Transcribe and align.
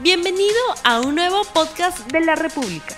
Bienvenido 0.00 0.54
a 0.84 1.00
un 1.00 1.16
nuevo 1.16 1.42
podcast 1.52 2.12
de 2.12 2.20
la 2.20 2.36
República. 2.36 2.96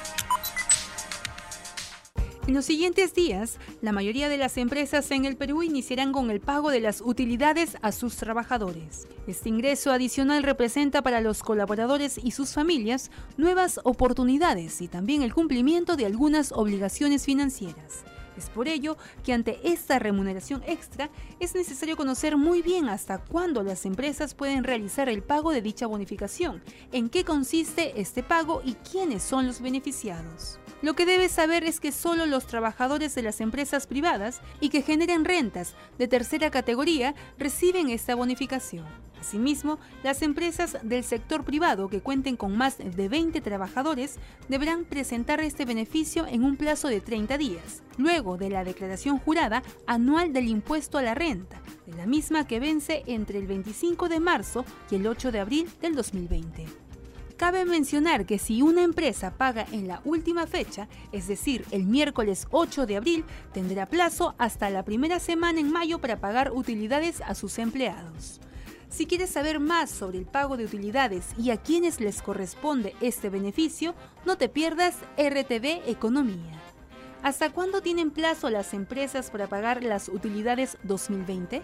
En 2.46 2.52
los 2.52 2.66
siguientes 2.66 3.14
días, 3.14 3.58
la 3.80 3.92
mayoría 3.92 4.28
de 4.28 4.36
las 4.36 4.58
empresas 4.58 5.10
en 5.10 5.24
el 5.24 5.38
Perú 5.38 5.62
iniciarán 5.62 6.12
con 6.12 6.30
el 6.30 6.40
pago 6.40 6.70
de 6.70 6.80
las 6.80 7.00
utilidades 7.00 7.78
a 7.80 7.92
sus 7.92 8.16
trabajadores. 8.16 9.08
Este 9.26 9.48
ingreso 9.48 9.92
adicional 9.92 10.42
representa 10.42 11.00
para 11.00 11.22
los 11.22 11.42
colaboradores 11.42 12.20
y 12.22 12.32
sus 12.32 12.52
familias 12.52 13.10
nuevas 13.38 13.80
oportunidades 13.84 14.82
y 14.82 14.88
también 14.88 15.22
el 15.22 15.32
cumplimiento 15.32 15.96
de 15.96 16.04
algunas 16.04 16.52
obligaciones 16.52 17.24
financieras. 17.24 18.04
Es 18.40 18.48
por 18.48 18.68
ello 18.68 18.96
que 19.22 19.34
ante 19.34 19.60
esta 19.70 19.98
remuneración 19.98 20.62
extra 20.66 21.10
es 21.40 21.54
necesario 21.54 21.94
conocer 21.94 22.38
muy 22.38 22.62
bien 22.62 22.88
hasta 22.88 23.18
cuándo 23.18 23.62
las 23.62 23.84
empresas 23.84 24.32
pueden 24.32 24.64
realizar 24.64 25.10
el 25.10 25.22
pago 25.22 25.52
de 25.52 25.60
dicha 25.60 25.86
bonificación, 25.86 26.62
en 26.90 27.10
qué 27.10 27.22
consiste 27.22 28.00
este 28.00 28.22
pago 28.22 28.62
y 28.64 28.76
quiénes 28.76 29.22
son 29.22 29.46
los 29.46 29.60
beneficiados. 29.60 30.58
Lo 30.80 30.94
que 30.94 31.04
debes 31.04 31.32
saber 31.32 31.64
es 31.64 31.80
que 31.80 31.92
solo 31.92 32.24
los 32.24 32.46
trabajadores 32.46 33.14
de 33.14 33.20
las 33.20 33.42
empresas 33.42 33.86
privadas 33.86 34.40
y 34.58 34.70
que 34.70 34.80
generen 34.80 35.26
rentas 35.26 35.74
de 35.98 36.08
tercera 36.08 36.50
categoría 36.50 37.14
reciben 37.36 37.90
esta 37.90 38.14
bonificación. 38.14 38.86
Asimismo, 39.20 39.78
las 40.02 40.22
empresas 40.22 40.78
del 40.82 41.04
sector 41.04 41.44
privado 41.44 41.88
que 41.88 42.00
cuenten 42.00 42.36
con 42.36 42.56
más 42.56 42.78
de 42.78 43.08
20 43.08 43.40
trabajadores 43.42 44.16
deberán 44.48 44.84
presentar 44.84 45.40
este 45.40 45.66
beneficio 45.66 46.26
en 46.26 46.42
un 46.42 46.56
plazo 46.56 46.88
de 46.88 47.00
30 47.00 47.36
días, 47.36 47.82
luego 47.98 48.38
de 48.38 48.48
la 48.48 48.64
declaración 48.64 49.18
jurada 49.18 49.62
anual 49.86 50.32
del 50.32 50.48
impuesto 50.48 50.96
a 50.96 51.02
la 51.02 51.14
renta, 51.14 51.60
de 51.86 51.94
la 51.96 52.06
misma 52.06 52.46
que 52.46 52.60
vence 52.60 53.02
entre 53.06 53.38
el 53.38 53.46
25 53.46 54.08
de 54.08 54.20
marzo 54.20 54.64
y 54.90 54.94
el 54.94 55.06
8 55.06 55.32
de 55.32 55.40
abril 55.40 55.68
del 55.82 55.94
2020. 55.94 56.66
Cabe 57.36 57.64
mencionar 57.64 58.26
que 58.26 58.38
si 58.38 58.60
una 58.60 58.82
empresa 58.82 59.32
paga 59.32 59.66
en 59.72 59.88
la 59.88 60.02
última 60.04 60.46
fecha, 60.46 60.88
es 61.10 61.26
decir, 61.26 61.64
el 61.70 61.84
miércoles 61.84 62.46
8 62.50 62.84
de 62.84 62.96
abril, 62.96 63.24
tendrá 63.52 63.86
plazo 63.86 64.34
hasta 64.36 64.68
la 64.68 64.84
primera 64.84 65.18
semana 65.20 65.58
en 65.58 65.72
mayo 65.72 66.00
para 66.00 66.20
pagar 66.20 66.52
utilidades 66.52 67.22
a 67.22 67.34
sus 67.34 67.58
empleados. 67.58 68.40
Si 68.90 69.06
quieres 69.06 69.30
saber 69.30 69.60
más 69.60 69.88
sobre 69.88 70.18
el 70.18 70.26
pago 70.26 70.56
de 70.56 70.64
utilidades 70.64 71.26
y 71.38 71.52
a 71.52 71.56
quienes 71.56 72.00
les 72.00 72.22
corresponde 72.22 72.96
este 73.00 73.30
beneficio, 73.30 73.94
no 74.26 74.36
te 74.36 74.48
pierdas 74.48 74.96
RTV 75.16 75.88
Economía. 75.88 76.60
¿Hasta 77.22 77.52
cuándo 77.52 77.82
tienen 77.82 78.10
plazo 78.10 78.50
las 78.50 78.74
empresas 78.74 79.30
para 79.30 79.46
pagar 79.46 79.84
las 79.84 80.08
utilidades 80.08 80.76
2020? 80.82 81.62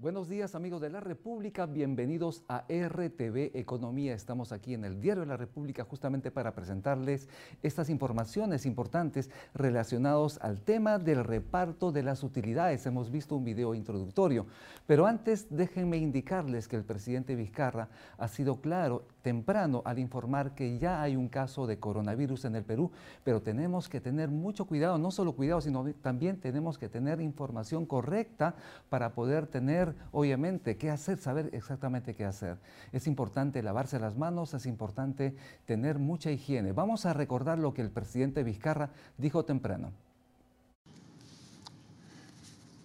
Buenos 0.00 0.28
días 0.28 0.54
amigos 0.54 0.80
de 0.80 0.90
la 0.90 1.00
República, 1.00 1.66
bienvenidos 1.66 2.44
a 2.46 2.64
RTV 2.68 3.50
Economía. 3.58 4.14
Estamos 4.14 4.52
aquí 4.52 4.72
en 4.72 4.84
el 4.84 5.00
Diario 5.00 5.22
de 5.22 5.26
la 5.26 5.36
República 5.36 5.82
justamente 5.82 6.30
para 6.30 6.54
presentarles 6.54 7.28
estas 7.64 7.90
informaciones 7.90 8.64
importantes 8.64 9.28
relacionadas 9.54 10.38
al 10.40 10.60
tema 10.60 11.00
del 11.00 11.24
reparto 11.24 11.90
de 11.90 12.04
las 12.04 12.22
utilidades. 12.22 12.86
Hemos 12.86 13.10
visto 13.10 13.34
un 13.34 13.42
video 13.42 13.74
introductorio, 13.74 14.46
pero 14.86 15.04
antes 15.04 15.48
déjenme 15.50 15.96
indicarles 15.96 16.68
que 16.68 16.76
el 16.76 16.84
presidente 16.84 17.34
Vizcarra 17.34 17.88
ha 18.18 18.28
sido 18.28 18.60
claro 18.60 19.02
temprano 19.28 19.82
al 19.84 19.98
informar 19.98 20.54
que 20.54 20.78
ya 20.78 21.02
hay 21.02 21.14
un 21.14 21.28
caso 21.28 21.66
de 21.66 21.78
coronavirus 21.78 22.46
en 22.46 22.56
el 22.56 22.64
Perú, 22.64 22.90
pero 23.24 23.42
tenemos 23.42 23.86
que 23.86 24.00
tener 24.00 24.30
mucho 24.30 24.64
cuidado, 24.64 24.96
no 24.96 25.10
solo 25.10 25.32
cuidado, 25.32 25.60
sino 25.60 25.84
también 26.00 26.40
tenemos 26.40 26.78
que 26.78 26.88
tener 26.88 27.20
información 27.20 27.84
correcta 27.84 28.54
para 28.88 29.12
poder 29.12 29.46
tener 29.46 29.94
obviamente, 30.12 30.78
qué 30.78 30.90
hacer, 30.90 31.18
saber 31.18 31.50
exactamente 31.52 32.14
qué 32.14 32.24
hacer. 32.24 32.56
Es 32.90 33.06
importante 33.06 33.62
lavarse 33.62 33.98
las 33.98 34.16
manos, 34.16 34.54
es 34.54 34.64
importante 34.64 35.36
tener 35.66 35.98
mucha 35.98 36.30
higiene. 36.30 36.72
Vamos 36.72 37.04
a 37.04 37.12
recordar 37.12 37.58
lo 37.58 37.74
que 37.74 37.82
el 37.82 37.90
presidente 37.90 38.42
Vizcarra 38.42 38.88
dijo 39.18 39.44
temprano. 39.44 39.92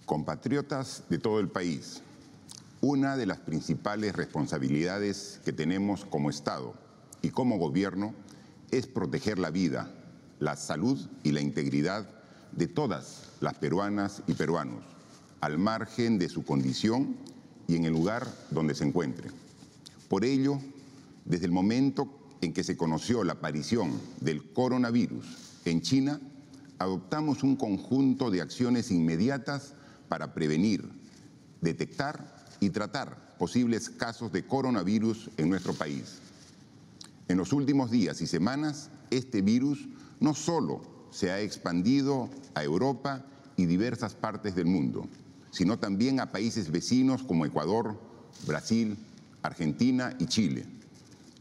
Compatriotas 0.06 1.06
de 1.10 1.20
todo 1.20 1.40
el 1.40 1.48
país, 1.48 2.04
una 2.84 3.16
de 3.16 3.26
las 3.26 3.40
principales 3.40 4.14
responsabilidades 4.14 5.40
que 5.46 5.54
tenemos 5.54 6.04
como 6.04 6.30
Estado 6.30 6.74
y 7.22 7.30
como 7.30 7.58
gobierno 7.58 8.14
es 8.72 8.88
proteger 8.88 9.40
la 9.40 9.52
vida, 9.52 9.90
la 10.42 10.58
salud 10.58 11.00
y 11.24 11.32
la 11.32 11.40
integridad 11.40 12.10
de 12.52 12.68
todas 12.68 13.30
las 13.40 13.54
peruanas 13.54 14.22
y 14.28 14.34
peruanos 14.34 14.84
al 15.40 15.58
margen 15.58 16.20
de 16.20 16.28
su 16.28 16.44
condición 16.44 17.16
y 17.70 17.78
en 17.78 17.86
el 17.86 17.94
lugar 17.94 18.28
donde 18.52 18.76
se 18.76 18.84
encuentre. 18.84 19.30
Por 20.10 20.26
ello, 20.26 20.60
desde 21.24 21.46
el 21.46 21.54
momento 21.54 22.36
en 22.42 22.52
que 22.52 22.66
se 22.66 22.76
conoció 22.76 23.24
la 23.24 23.34
aparición 23.34 23.94
del 24.20 24.52
coronavirus 24.52 25.62
en 25.64 25.80
China, 25.80 26.20
adoptamos 26.80 27.44
un 27.44 27.56
conjunto 27.56 28.30
de 28.30 28.42
acciones 28.42 28.92
inmediatas 28.92 29.74
para 30.10 30.34
prevenir, 30.34 30.84
detectar 31.62 32.43
y 32.64 32.70
tratar 32.70 33.36
posibles 33.38 33.90
casos 33.90 34.32
de 34.32 34.46
coronavirus 34.46 35.30
en 35.36 35.50
nuestro 35.50 35.74
país. 35.74 36.20
En 37.28 37.38
los 37.38 37.52
últimos 37.52 37.92
días 37.92 38.22
y 38.22 38.28
semanas, 38.28 38.90
este 39.12 39.42
virus 39.42 39.86
no 40.22 40.34
solo 40.34 40.82
se 41.12 41.30
ha 41.30 41.42
expandido 41.42 42.30
a 42.56 42.64
Europa 42.64 43.26
y 43.58 43.66
diversas 43.66 44.14
partes 44.14 44.56
del 44.56 44.66
mundo, 44.66 45.10
sino 45.52 45.78
también 45.78 46.22
a 46.22 46.32
países 46.32 46.72
vecinos 46.72 47.22
como 47.24 47.46
Ecuador, 47.46 48.00
Brasil, 48.48 48.98
Argentina 49.42 50.16
y 50.20 50.28
Chile. 50.28 50.66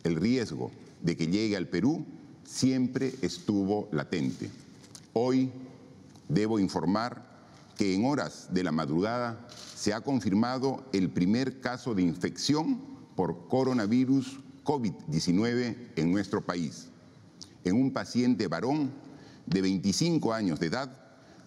El 0.03 0.17
riesgo 0.17 0.73
de 1.03 1.17
que 1.17 1.29
llegue 1.29 1.57
al 1.57 1.69
Perú 1.69 2.05
siempre 2.45 3.15
estuvo 3.23 3.89
latente. 3.93 4.51
Hoy 5.13 5.53
debo 6.29 6.59
informar 6.59 7.23
que 7.77 7.95
en 7.95 8.05
horas 8.07 8.49
de 8.53 8.65
la 8.65 8.73
madrugada 8.73 9.47
se 9.83 9.93
ha 9.93 10.01
confirmado 10.01 10.85
el 10.93 11.11
primer 11.11 11.59
caso 11.59 11.93
de 11.93 12.03
infección 12.03 12.81
por 13.17 13.49
coronavirus 13.49 14.39
COVID-19 14.63 15.77
en 15.97 16.13
nuestro 16.13 16.47
país, 16.47 16.87
en 17.65 17.75
un 17.75 17.93
paciente 17.93 18.47
varón 18.47 18.93
de 19.45 19.61
25 19.61 20.33
años 20.33 20.61
de 20.61 20.69
edad 20.69 20.89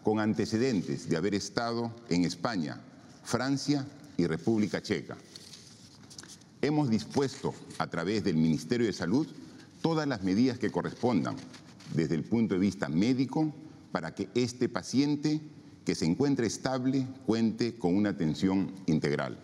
con 0.03 0.19
antecedentes 0.19 1.07
de 1.07 1.15
haber 1.15 1.33
estado 1.33 1.95
en 2.09 2.25
España, 2.25 2.81
Francia 3.23 3.87
y 4.17 4.27
República 4.27 4.81
Checa. 4.81 5.15
Hemos 6.61 6.89
dispuesto 6.89 7.53
a 7.77 7.87
través 7.87 8.25
del 8.25 8.35
Ministerio 8.35 8.85
de 8.85 8.91
Salud 8.91 9.27
todas 9.81 10.09
las 10.09 10.23
medidas 10.23 10.59
que 10.59 10.71
correspondan 10.71 11.37
desde 11.93 12.15
el 12.15 12.25
punto 12.25 12.55
de 12.55 12.59
vista 12.59 12.89
médico 12.89 13.55
para 13.93 14.13
que 14.13 14.27
este 14.35 14.67
paciente 14.67 15.39
que 15.85 15.95
se 15.95 16.05
encuentre 16.05 16.47
estable 16.47 17.07
cuente 17.25 17.77
con 17.77 17.95
una 17.95 18.09
atención 18.09 18.71
integral. 18.87 19.37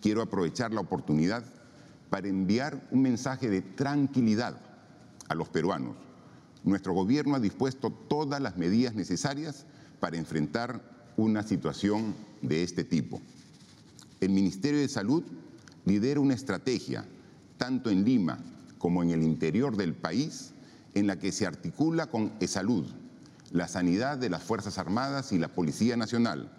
Quiero 0.00 0.22
aprovechar 0.22 0.72
la 0.72 0.80
oportunidad 0.80 1.44
para 2.10 2.28
enviar 2.28 2.88
un 2.90 3.02
mensaje 3.02 3.48
de 3.48 3.62
tranquilidad 3.62 4.58
a 5.28 5.34
los 5.34 5.48
peruanos 5.48 5.96
nuestro 6.64 6.92
gobierno 6.92 7.34
ha 7.34 7.40
dispuesto 7.40 7.90
todas 7.90 8.40
las 8.40 8.56
medidas 8.56 8.94
necesarias 8.94 9.66
para 10.00 10.16
enfrentar 10.16 10.80
una 11.16 11.42
situación 11.42 12.14
de 12.40 12.62
este 12.62 12.84
tipo. 12.84 13.20
El 14.20 14.30
Ministerio 14.30 14.80
de 14.80 14.88
Salud 14.88 15.24
lidera 15.84 16.20
una 16.20 16.34
estrategia, 16.34 17.04
tanto 17.56 17.90
en 17.90 18.04
Lima 18.04 18.38
como 18.78 19.02
en 19.02 19.10
el 19.10 19.22
interior 19.22 19.76
del 19.76 19.94
país, 19.94 20.52
en 20.94 21.06
la 21.06 21.18
que 21.18 21.32
se 21.32 21.46
articula 21.46 22.06
con 22.06 22.32
ESalud, 22.40 22.86
la 23.52 23.68
sanidad 23.68 24.18
de 24.18 24.30
las 24.30 24.42
Fuerzas 24.42 24.78
Armadas 24.78 25.32
y 25.32 25.38
la 25.38 25.48
Policía 25.48 25.96
Nacional, 25.96 26.50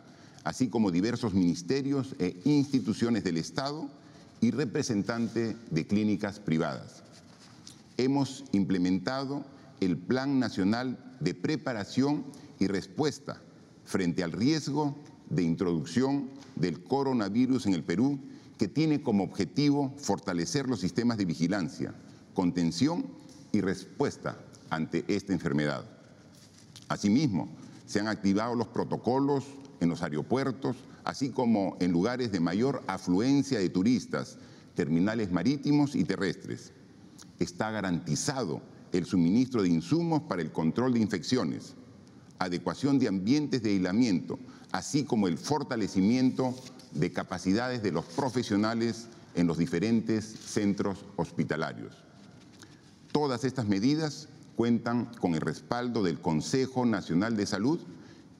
así 0.43 0.67
como 0.69 0.91
diversos 0.91 1.33
ministerios 1.33 2.15
e 2.19 2.39
instituciones 2.45 3.23
del 3.23 3.37
Estado 3.37 3.89
y 4.41 4.51
representantes 4.51 5.55
de 5.71 5.87
clínicas 5.87 6.39
privadas. 6.39 7.03
Hemos 7.97 8.43
implementado 8.51 9.43
el 9.79 9.97
Plan 9.97 10.39
Nacional 10.39 10.97
de 11.19 11.33
Preparación 11.33 12.25
y 12.59 12.67
Respuesta 12.67 13.41
frente 13.85 14.23
al 14.23 14.31
riesgo 14.31 14.95
de 15.29 15.43
introducción 15.43 16.29
del 16.55 16.83
coronavirus 16.83 17.65
en 17.65 17.73
el 17.73 17.83
Perú, 17.83 18.19
que 18.57 18.67
tiene 18.67 19.01
como 19.01 19.23
objetivo 19.23 19.93
fortalecer 19.97 20.69
los 20.69 20.79
sistemas 20.79 21.17
de 21.17 21.25
vigilancia, 21.25 21.93
contención 22.33 23.05
y 23.51 23.61
respuesta 23.61 24.37
ante 24.69 25.03
esta 25.07 25.33
enfermedad. 25.33 25.85
Asimismo, 26.93 27.49
se 27.87 27.99
han 27.99 28.07
activado 28.07 28.53
los 28.53 28.67
protocolos 28.67 29.45
en 29.79 29.89
los 29.89 30.03
aeropuertos, 30.03 30.75
así 31.03 31.31
como 31.31 31.75
en 31.79 31.91
lugares 31.91 32.31
de 32.31 32.39
mayor 32.39 32.83
afluencia 32.85 33.57
de 33.57 33.69
turistas, 33.69 34.37
terminales 34.75 35.31
marítimos 35.31 35.95
y 35.95 36.03
terrestres. 36.03 36.71
Está 37.39 37.71
garantizado 37.71 38.61
el 38.91 39.05
suministro 39.05 39.63
de 39.63 39.69
insumos 39.69 40.21
para 40.21 40.43
el 40.43 40.51
control 40.51 40.93
de 40.93 40.99
infecciones, 40.99 41.73
adecuación 42.37 42.99
de 42.99 43.07
ambientes 43.07 43.63
de 43.63 43.71
aislamiento, 43.71 44.37
así 44.71 45.03
como 45.03 45.27
el 45.27 45.39
fortalecimiento 45.39 46.53
de 46.91 47.11
capacidades 47.11 47.81
de 47.81 47.91
los 47.91 48.05
profesionales 48.05 49.07
en 49.33 49.47
los 49.47 49.57
diferentes 49.57 50.25
centros 50.25 51.03
hospitalarios. 51.15 51.95
Todas 53.11 53.45
estas 53.45 53.67
medidas 53.67 54.29
cuentan 54.55 55.05
con 55.19 55.33
el 55.35 55.41
respaldo 55.41 56.03
del 56.03 56.19
Consejo 56.19 56.85
Nacional 56.85 57.35
de 57.35 57.45
Salud 57.45 57.79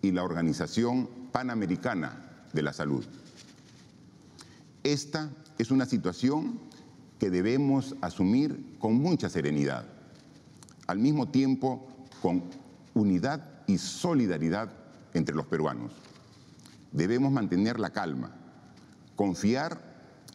y 0.01 0.12
la 0.12 0.24
Organización 0.24 1.10
Panamericana 1.31 2.48
de 2.54 2.62
la 2.62 2.74
Salud. 2.74 3.04
Esta 4.83 5.30
es 5.57 5.71
una 5.71 5.86
situación 5.86 6.60
que 7.19 7.30
debemos 7.30 7.95
asumir 8.01 8.75
con 8.80 8.95
mucha 8.95 9.30
serenidad, 9.30 9.86
al 10.88 11.00
mismo 11.00 11.30
tiempo 11.30 11.88
con 12.21 12.44
unidad 12.94 13.50
y 13.66 13.77
solidaridad 13.77 14.71
entre 15.13 15.36
los 15.36 15.48
peruanos. 15.48 15.94
Debemos 16.92 17.31
mantener 17.31 17.80
la 17.80 17.92
calma, 17.92 18.31
confiar 19.16 19.81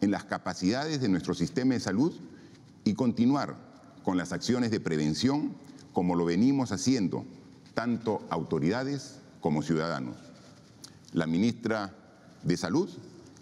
en 0.01 0.11
las 0.11 0.23
capacidades 0.23 0.99
de 0.99 1.09
nuestro 1.09 1.33
sistema 1.33 1.73
de 1.73 1.79
salud 1.79 2.13
y 2.83 2.93
continuar 2.95 3.55
con 4.03 4.17
las 4.17 4.33
acciones 4.33 4.71
de 4.71 4.79
prevención 4.79 5.53
como 5.99 6.15
lo 6.15 6.23
venimos 6.23 6.71
haciendo 6.71 7.25
tanto 7.73 8.25
autoridades 8.29 9.19
como 9.41 9.61
ciudadanos. 9.61 10.15
La 11.11 11.27
ministra 11.27 11.93
de 12.41 12.55
Salud 12.55 12.89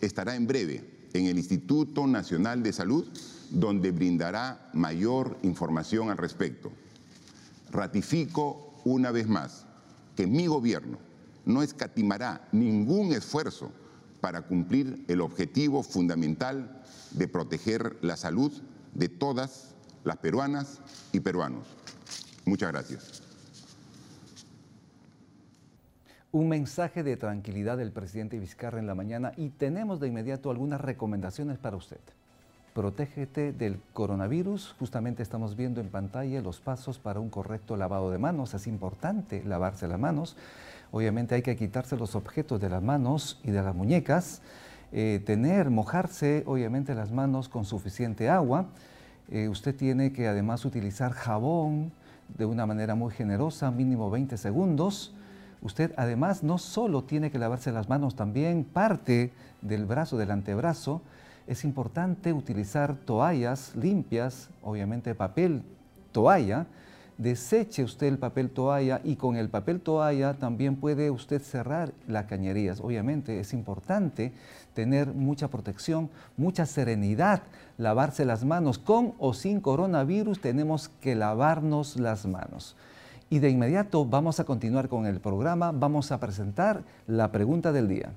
estará 0.02 0.36
en 0.36 0.48
breve 0.48 1.08
en 1.14 1.28
el 1.28 1.38
Instituto 1.38 2.08
Nacional 2.08 2.64
de 2.64 2.74
Salud, 2.74 3.08
donde 3.52 3.92
brindará 3.92 4.72
mayor 4.74 5.38
información 5.44 6.10
al 6.10 6.18
respecto. 6.18 6.72
Ratifico 7.70 8.74
una 8.86 9.12
vez 9.12 9.28
más 9.28 9.68
que 10.16 10.26
mi 10.26 10.48
gobierno 10.48 10.98
no 11.46 11.62
escatimará 11.62 12.48
ningún 12.52 13.14
esfuerzo 13.14 13.72
para 14.20 14.42
cumplir 14.42 15.06
el 15.08 15.22
objetivo 15.22 15.84
fundamental 15.84 16.82
de 17.12 17.28
proteger 17.28 18.00
la 18.02 18.18
salud 18.18 18.52
de 18.96 19.10
todas 19.10 19.76
las 20.04 20.18
peruanas 20.18 20.80
y 21.12 21.20
peruanos. 21.20 21.77
Muchas 22.48 22.72
gracias. 22.72 23.22
Un 26.32 26.48
mensaje 26.48 27.04
de 27.04 27.18
tranquilidad 27.18 27.78
del 27.78 27.92
presidente 27.92 28.40
Vizcarra 28.40 28.80
en 28.80 28.88
la 28.88 28.96
mañana 28.96 29.34
y 29.36 29.50
tenemos 29.50 30.00
de 30.00 30.08
inmediato 30.08 30.50
algunas 30.50 30.80
recomendaciones 30.80 31.58
para 31.58 31.76
usted. 31.76 32.00
Protégete 32.74 33.52
del 33.52 33.82
coronavirus. 33.92 34.76
Justamente 34.80 35.24
estamos 35.24 35.58
viendo 35.58 35.82
en 35.82 35.90
pantalla 35.90 36.42
los 36.42 36.62
pasos 36.62 37.00
para 37.00 37.20
un 37.20 37.30
correcto 37.30 37.76
lavado 37.76 38.12
de 38.12 38.18
manos. 38.18 38.54
Es 38.54 38.66
importante 38.68 39.44
lavarse 39.44 39.88
las 39.90 40.00
manos. 40.00 40.38
Obviamente 40.92 41.36
hay 41.36 41.42
que 41.42 41.58
quitarse 41.58 41.98
los 41.98 42.16
objetos 42.16 42.62
de 42.62 42.70
las 42.70 42.82
manos 42.82 43.42
y 43.44 43.52
de 43.52 43.62
las 43.62 43.76
muñecas. 43.76 44.42
Eh, 44.94 45.22
tener, 45.26 45.70
mojarse 45.70 46.44
obviamente 46.46 46.96
las 46.96 47.12
manos 47.12 47.50
con 47.50 47.66
suficiente 47.66 48.30
agua. 48.30 48.68
Eh, 49.30 49.50
usted 49.50 49.76
tiene 49.76 50.14
que 50.14 50.30
además 50.30 50.64
utilizar 50.64 51.12
jabón 51.12 51.92
de 52.36 52.46
una 52.46 52.66
manera 52.66 52.96
muy 52.96 53.12
generosa, 53.12 53.72
mínimo 53.72 54.10
20 54.10 54.38
segundos. 54.38 55.14
Usted 55.62 55.94
además 55.98 56.44
no 56.44 56.58
solo 56.58 57.04
tiene 57.04 57.32
que 57.32 57.40
lavarse 57.40 57.72
las 57.72 57.90
manos, 57.90 58.16
también 58.16 58.64
parte 58.64 59.32
del 59.62 59.86
brazo, 59.86 60.18
del 60.18 60.32
antebrazo. 60.32 61.02
Es 61.48 61.64
importante 61.64 62.34
utilizar 62.34 62.96
toallas 62.96 63.76
limpias, 63.76 64.50
obviamente 64.62 65.16
papel 65.16 65.64
toalla, 66.12 66.68
deseche 67.18 67.84
usted 67.84 68.08
el 68.08 68.20
papel 68.20 68.52
toalla 68.52 69.02
y 69.04 69.16
con 69.16 69.36
el 69.36 69.50
papel 69.50 69.82
toalla 69.82 70.36
también 70.36 70.76
puede 70.76 71.10
usted 71.10 71.42
cerrar 71.42 71.94
las 72.08 72.26
cañerías. 72.26 72.80
Obviamente 72.80 73.40
es 73.40 73.54
importante 73.54 74.34
tener 74.74 75.14
mucha 75.14 75.48
protección, 75.48 76.10
mucha 76.38 76.66
serenidad, 76.66 77.42
lavarse 77.78 78.26
las 78.26 78.44
manos 78.44 78.80
con 78.80 79.14
o 79.20 79.34
sin 79.34 79.62
coronavirus, 79.62 80.42
tenemos 80.42 80.90
que 81.02 81.16
lavarnos 81.16 81.98
las 81.98 82.26
manos. 82.26 82.76
Y 83.30 83.40
de 83.40 83.50
inmediato 83.50 84.06
vamos 84.06 84.40
a 84.40 84.46
continuar 84.46 84.88
con 84.88 85.06
el 85.06 85.20
programa, 85.20 85.72
vamos 85.72 86.12
a 86.12 86.20
presentar 86.20 86.84
la 87.08 87.32
pregunta 87.32 87.72
del 87.72 87.88
día. 87.88 88.12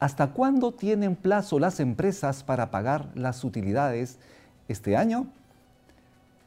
¿Hasta 0.00 0.28
cuándo 0.28 0.72
tienen 0.72 1.14
plazo 1.14 1.58
las 1.58 1.80
empresas 1.80 2.42
para 2.42 2.70
pagar 2.70 3.08
las 3.14 3.44
utilidades 3.44 4.18
este 4.68 4.96
año? 4.96 5.26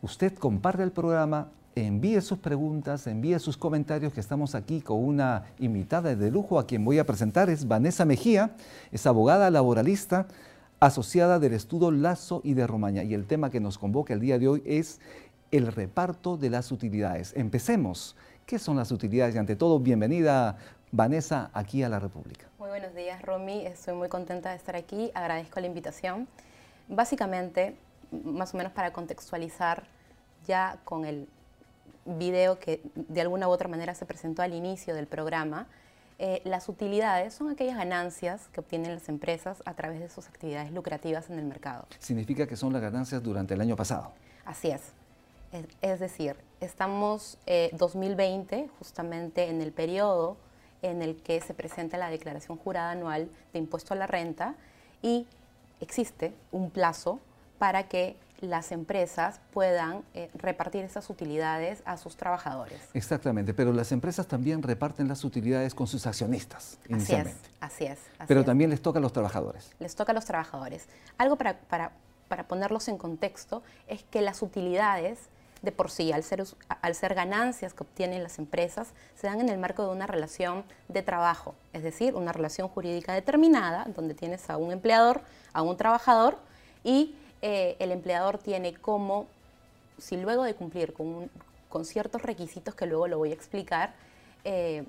usted 0.02 0.34
comparte 0.36 0.84
el 0.84 0.92
programa, 0.92 1.50
envíe 1.76 2.22
sus 2.22 2.40
preguntas, 2.40 3.08
envíe 3.08 3.40
sus 3.40 3.58
comentarios, 3.58 4.14
que 4.14 4.20
estamos 4.20 4.56
aquí 4.56 4.82
con 4.82 5.04
una 5.04 5.46
invitada 5.60 6.16
de 6.16 6.32
lujo 6.32 6.60
a 6.60 6.66
quien 6.66 6.84
voy 6.86 7.00
a 7.00 7.06
presentar, 7.06 7.50
es 7.50 7.68
Vanessa 7.68 8.06
Mejía, 8.06 8.52
es 8.92 9.06
abogada 9.06 9.50
laboralista 9.50 10.28
asociada 10.80 11.40
del 11.40 11.54
estudio 11.54 11.92
Lazo 11.92 12.42
y 12.44 12.54
de 12.54 12.68
Romaña. 12.68 13.04
Y 13.04 13.14
el 13.14 13.26
tema 13.26 13.50
que 13.50 13.60
nos 13.60 13.78
convoca 13.78 14.14
el 14.14 14.20
día 14.20 14.38
de 14.38 14.48
hoy 14.48 14.64
es 14.66 15.00
el 15.52 15.68
reparto 15.68 16.38
de 16.38 16.50
las 16.50 16.72
utilidades. 16.72 17.34
Empecemos. 17.36 18.16
¿Qué 18.46 18.60
son 18.60 18.78
las 18.78 18.92
utilidades? 18.92 19.36
Y 19.36 19.38
ante 19.38 19.56
todo, 19.56 19.80
bienvenida 19.80 20.58
Vanessa 20.92 21.50
aquí 21.54 21.84
a 21.84 21.90
la 21.90 22.00
República. 22.00 22.48
Muy 22.60 22.70
buenos 22.70 22.94
días, 22.96 23.22
Romy. 23.22 23.66
Estoy 23.66 23.96
muy 23.96 24.08
contenta 24.08 24.52
de 24.52 24.56
estar 24.56 24.76
aquí. 24.76 25.12
Agradezco 25.14 25.60
la 25.60 25.68
invitación. 25.68 26.28
Básicamente, 26.88 27.76
más 28.12 28.54
o 28.54 28.58
menos 28.58 28.72
para 28.72 28.94
contextualizar 28.94 29.84
ya 30.46 30.80
con 30.86 31.06
el 31.06 31.28
video 32.06 32.60
que 32.60 32.82
de 32.96 33.22
alguna 33.22 33.50
u 33.50 33.52
otra 33.52 33.68
manera 33.68 33.94
se 33.96 34.06
presentó 34.06 34.42
al 34.42 34.54
inicio 34.54 34.96
del 34.96 35.08
programa, 35.08 35.68
eh, 36.20 36.42
las 36.46 36.68
utilidades 36.68 37.34
son 37.34 37.50
aquellas 37.50 37.78
ganancias 37.78 38.48
que 38.52 38.60
obtienen 38.60 38.94
las 38.94 39.08
empresas 39.08 39.62
a 39.66 39.74
través 39.76 40.00
de 40.00 40.10
sus 40.10 40.28
actividades 40.28 40.72
lucrativas 40.72 41.30
en 41.30 41.38
el 41.38 41.46
mercado. 41.46 41.86
Significa 42.00 42.48
que 42.48 42.56
son 42.56 42.74
las 42.74 42.82
ganancias 42.82 43.22
durante 43.22 43.54
el 43.54 43.62
año 43.62 43.76
pasado. 43.76 44.12
Así 44.46 44.70
es. 44.70 44.82
Es, 45.82 46.00
decir, 46.00 46.36
estamos 46.60 47.38
2020 47.74 48.58
eh, 48.58 48.70
justamente 48.80 49.50
en 49.50 49.62
el 49.62 49.72
periodo 49.72 50.38
en 50.82 51.02
el 51.02 51.16
que 51.18 51.40
se 51.40 51.54
presenta 51.54 51.98
la 51.98 52.10
declaración 52.10 52.58
jurada 52.58 52.92
anual 52.92 53.30
de 53.54 53.60
impuesto 53.60 53.94
a 53.94 53.98
la 53.98 54.08
renta 54.08 54.56
y 55.02 55.26
existe 55.80 56.34
un 56.52 56.70
plazo 56.70 57.20
para 57.60 57.88
que 57.88 58.16
las 58.40 58.72
empresas 58.72 59.40
puedan 59.52 60.04
eh, 60.14 60.30
repartir 60.36 60.84
esas 60.84 61.10
utilidades 61.10 61.82
a 61.86 61.98
sus 61.98 62.16
trabajadores. 62.16 62.80
Exactamente, 62.94 63.54
pero 63.54 63.74
las 63.74 63.92
empresas 63.92 64.28
también 64.28 64.62
reparten 64.62 65.08
las 65.08 65.24
utilidades 65.24 65.74
con 65.74 65.88
sus 65.88 66.06
accionistas 66.06 66.78
inicialmente. 66.88 67.50
Así 67.60 67.86
es, 67.86 67.92
así 67.92 68.02
es. 68.18 68.28
pero 68.28 68.46
también 68.46 68.70
les 68.70 68.82
toca 68.82 69.00
a 69.00 69.02
los 69.02 69.14
trabajadores. 69.14 69.72
Les 69.80 69.96
toca 69.96 70.12
a 70.12 70.16
los 70.16 70.26
trabajadores. 70.26 70.88
Algo 71.18 71.36
para, 71.36 71.60
para, 71.60 71.92
para 72.28 72.48
ponerlos 72.48 72.88
en 72.88 72.98
contexto 72.98 73.64
es 73.88 74.04
que 74.04 74.22
las 74.22 74.42
utilidades 74.42 75.20
de 75.62 75.72
por 75.72 75.90
sí, 75.90 76.12
al 76.12 76.24
ser, 76.24 76.44
al 76.82 76.96
ser 76.96 77.16
ganancias 77.16 77.74
que 77.74 77.84
obtienen 77.84 78.24
las 78.24 78.40
empresas, 78.40 78.90
se 79.16 79.28
dan 79.28 79.40
en 79.40 79.50
el 79.50 79.58
marco 79.58 79.84
de 79.84 79.90
una 79.90 80.08
relación 80.08 80.64
de 80.88 81.02
trabajo, 81.02 81.56
es 81.74 81.84
decir, 81.84 82.16
una 82.16 82.32
relación 82.32 82.68
jurídica 82.68 83.14
determinada, 83.14 83.86
donde 83.96 84.14
tienes 84.14 84.50
a 84.50 84.58
un 84.58 84.72
empleador, 84.72 85.22
a 85.54 85.62
un 85.62 85.76
trabajador 85.78 86.38
y 86.84 87.16
eh, 87.42 87.76
el 87.80 87.92
empleador 87.92 88.40
tiene 88.40 88.74
como, 88.74 89.28
si 89.98 90.18
luego 90.18 90.44
de 90.44 90.56
cumplir 90.56 90.94
con, 90.94 91.30
ciertos 91.84 92.24
requisitos 92.24 92.74
que 92.74 92.88
luego 92.88 93.08
lo 93.08 93.20
voy 93.20 93.30
a 93.30 93.36
explicar, 93.36 93.94
eh, 94.44 94.84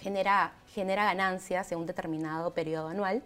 genera, 0.00 0.52
genera 0.74 1.04
ganancias 1.04 1.70
en 1.70 1.78
un 1.78 1.86
determinado 1.86 2.52
periodo 2.52 2.88
anual, 2.88 3.22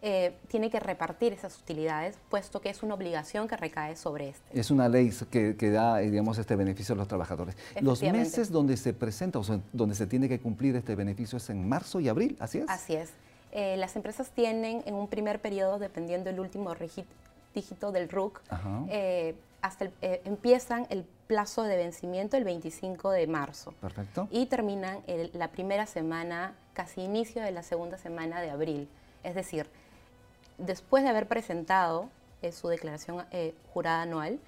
eh, 0.00 0.34
tiene 0.48 0.70
que 0.70 0.80
repartir 0.80 1.34
esas 1.34 1.58
utilidades, 1.58 2.16
puesto 2.30 2.62
que 2.62 2.70
es 2.70 2.82
una 2.82 2.94
obligación 2.94 3.48
que 3.48 3.56
recae 3.58 3.96
sobre 3.96 4.30
este. 4.30 4.58
Es 4.58 4.70
una 4.70 4.88
ley 4.88 5.12
que, 5.30 5.70
da, 5.70 5.98
digamos, 5.98 6.38
este 6.38 6.56
beneficio 6.56 6.94
a 6.94 6.96
los 6.96 7.06
trabajadores. 7.06 7.54
Los 7.82 8.02
meses 8.02 8.50
donde 8.50 8.78
se 8.78 8.94
presenta, 8.94 9.38
o 9.38 9.42
donde 9.74 9.94
se 9.94 10.06
tiene 10.06 10.26
que 10.26 10.40
cumplir 10.40 10.74
este 10.76 10.94
beneficio 10.94 11.36
es 11.36 11.50
en 11.50 11.68
marzo 11.68 12.00
y 12.00 12.08
abril, 12.08 12.34
¿así 12.40 12.58
es? 12.58 12.64
Así 12.68 12.94
es. 12.94 13.10
las 13.52 13.94
empresas 13.94 14.30
tienen 14.30 14.82
en 14.86 14.94
un 14.94 15.08
primer 15.08 15.42
periodo, 15.42 15.78
dependiendo 15.78 16.30
del 16.30 16.40
último 16.40 16.72
dígito 17.56 17.90
del 17.90 18.08
RUC, 18.08 18.40
eh, 18.88 19.34
hasta 19.62 19.86
eh, 20.02 20.20
empiezan 20.24 20.86
el 20.90 21.04
plazo 21.26 21.64
de 21.64 21.76
vencimiento 21.76 22.36
el 22.36 22.44
25 22.44 23.10
de 23.10 23.26
marzo. 23.26 23.72
Perfecto. 23.80 24.28
Y 24.30 24.46
terminan 24.46 25.02
la 25.32 25.48
primera 25.48 25.86
semana, 25.86 26.54
casi 26.74 27.00
inicio 27.00 27.42
de 27.42 27.50
la 27.50 27.62
segunda 27.62 27.98
semana 27.98 28.40
de 28.40 28.50
abril. 28.50 28.88
Es 29.24 29.34
decir, 29.34 29.66
después 30.58 31.02
de 31.02 31.08
haber 31.08 31.26
presentado 31.26 32.08
eh, 32.42 32.52
su 32.52 32.68
declaración 32.68 33.24
jurada 33.72 34.02
anual, 34.02 34.38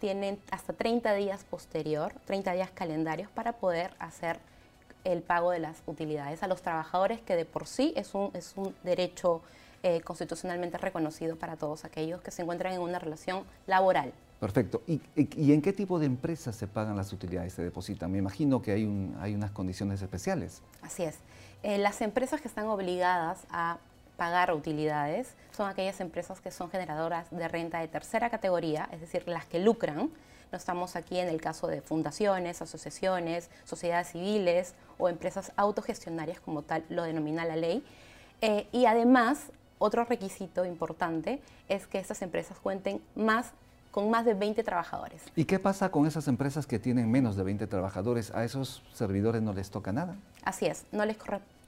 tienen 0.00 0.40
hasta 0.50 0.72
30 0.72 1.14
días 1.14 1.44
posterior, 1.44 2.14
30 2.24 2.52
días 2.54 2.70
calendarios 2.72 3.30
para 3.30 3.52
poder 3.52 3.94
hacer 3.98 4.38
el 5.04 5.22
pago 5.22 5.50
de 5.50 5.58
las 5.58 5.82
utilidades 5.86 6.42
a 6.42 6.48
los 6.48 6.62
trabajadores, 6.62 7.20
que 7.20 7.36
de 7.36 7.44
por 7.44 7.66
sí 7.66 7.92
es 7.94 8.14
un, 8.14 8.30
es 8.32 8.54
un 8.56 8.74
derecho 8.82 9.42
eh, 9.86 10.00
constitucionalmente 10.00 10.78
reconocido 10.78 11.36
para 11.36 11.56
todos 11.56 11.84
aquellos 11.84 12.22
que 12.22 12.30
se 12.30 12.40
encuentran 12.40 12.72
en 12.72 12.80
una 12.80 12.98
relación 12.98 13.44
laboral. 13.66 14.14
Perfecto. 14.40 14.82
¿Y, 14.86 14.98
en 15.52 15.60
qué 15.60 15.74
tipo 15.74 15.98
de 15.98 16.06
empresas 16.06 16.56
se 16.56 16.66
pagan 16.66 16.96
las 16.96 17.12
utilidades, 17.12 17.52
se 17.52 17.62
depositan? 17.62 18.10
Me 18.10 18.16
imagino 18.16 18.62
que 18.62 18.72
hay, 18.72 19.12
hay 19.20 19.34
unas 19.34 19.50
condiciones 19.50 20.00
especiales. 20.00 20.62
Así 20.80 21.02
es. 21.02 21.18
Eh, 21.62 21.76
las 21.76 22.00
empresas 22.00 22.40
que 22.40 22.48
están 22.48 22.66
obligadas 22.68 23.44
a 23.50 23.76
pagar 24.16 24.54
utilidades 24.54 25.34
son 25.54 25.68
aquellas 25.68 26.00
empresas 26.00 26.40
que 26.40 26.50
son 26.50 26.70
generadoras 26.70 27.26
de 27.30 27.46
renta 27.46 27.80
de 27.80 27.88
tercera 27.88 28.30
categoría, 28.30 28.88
es 28.90 29.02
decir, 29.02 29.28
las 29.28 29.44
que 29.44 29.58
lucran. 29.58 30.10
No 30.50 30.56
estamos 30.56 30.96
aquí 30.96 31.18
en 31.18 31.28
el 31.28 31.42
caso 31.42 31.66
de 31.66 31.82
fundaciones, 31.82 32.62
asociaciones, 32.62 33.50
sociedades 33.64 34.12
civiles 34.12 34.74
o 34.96 35.10
empresas 35.10 35.52
autogestionarias 35.56 36.40
como 36.40 36.62
tal 36.62 36.84
lo 36.88 37.02
denomina 37.02 37.44
la 37.44 37.56
ley. 37.56 37.84
Eh, 38.40 38.66
y 38.72 38.86
además, 38.86 39.50
otro 39.78 40.04
requisito 40.04 40.64
importante 40.64 41.40
es 41.68 41.86
que 41.86 41.98
estas 41.98 42.22
empresas 42.22 42.58
cuenten 42.58 43.00
más 43.14 43.52
con 43.90 44.10
más 44.10 44.24
de 44.24 44.34
20 44.34 44.64
trabajadores. 44.64 45.22
¿Y 45.36 45.44
qué 45.44 45.60
pasa 45.60 45.90
con 45.90 46.04
esas 46.06 46.26
empresas 46.26 46.66
que 46.66 46.80
tienen 46.80 47.08
menos 47.12 47.36
de 47.36 47.44
20 47.44 47.68
trabajadores? 47.68 48.32
¿A 48.34 48.42
esos 48.42 48.82
servidores 48.92 49.40
no 49.40 49.52
les 49.52 49.70
toca 49.70 49.92
nada? 49.92 50.16
Así 50.44 50.66
es, 50.66 50.84
no 50.92 51.04
les, 51.06 51.16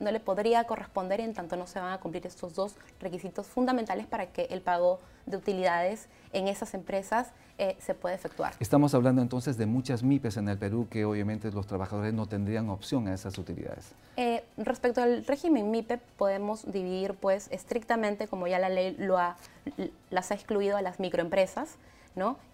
no 0.00 0.11
le 0.11 0.21
podría 0.21 0.64
corresponder 0.64 1.21
en 1.21 1.33
tanto 1.33 1.56
no 1.56 1.66
se 1.66 1.80
van 1.80 1.92
a 1.92 1.99
cumplir 1.99 2.26
estos 2.26 2.54
dos 2.54 2.75
requisitos 3.00 3.47
fundamentales 3.47 4.06
para 4.06 4.26
que 4.26 4.42
el 4.50 4.61
pago 4.61 5.00
de 5.25 5.37
utilidades 5.37 6.09
en 6.33 6.49
esas 6.49 6.75
empresas 6.75 7.28
eh, 7.59 7.76
se 7.80 7.95
pueda 7.95 8.14
efectuar. 8.14 8.52
Estamos 8.61 8.95
hablando 8.95 9.23
entonces 9.23 9.56
de 9.56 9.64
muchas 9.64 10.02
MIPES 10.02 10.37
en 10.37 10.49
el 10.50 10.59
Perú 10.59 10.88
que 10.90 11.06
obviamente 11.06 11.50
los 11.50 11.66
trabajadores 11.66 12.12
no 12.12 12.26
tendrían 12.26 12.68
opción 12.68 13.09
a 13.09 13.14
esas 13.14 13.38
utilidades. 13.38 13.92
Eh, 14.18 14.45
respecto 14.59 15.02
al 15.02 15.25
régimen 15.25 15.71
MIPE 15.71 15.99
podemos 16.18 16.71
dividir 16.71 17.14
pues 17.14 17.49
estrictamente 17.50 18.28
como 18.28 18.47
ya 18.47 18.59
la 18.59 18.68
ley 18.68 18.95
lo 18.99 19.16
ha, 19.16 19.38
las 20.11 20.30
ha 20.30 20.35
excluido 20.35 20.76
a 20.76 20.83
las 20.83 21.00
microempresas 21.00 21.78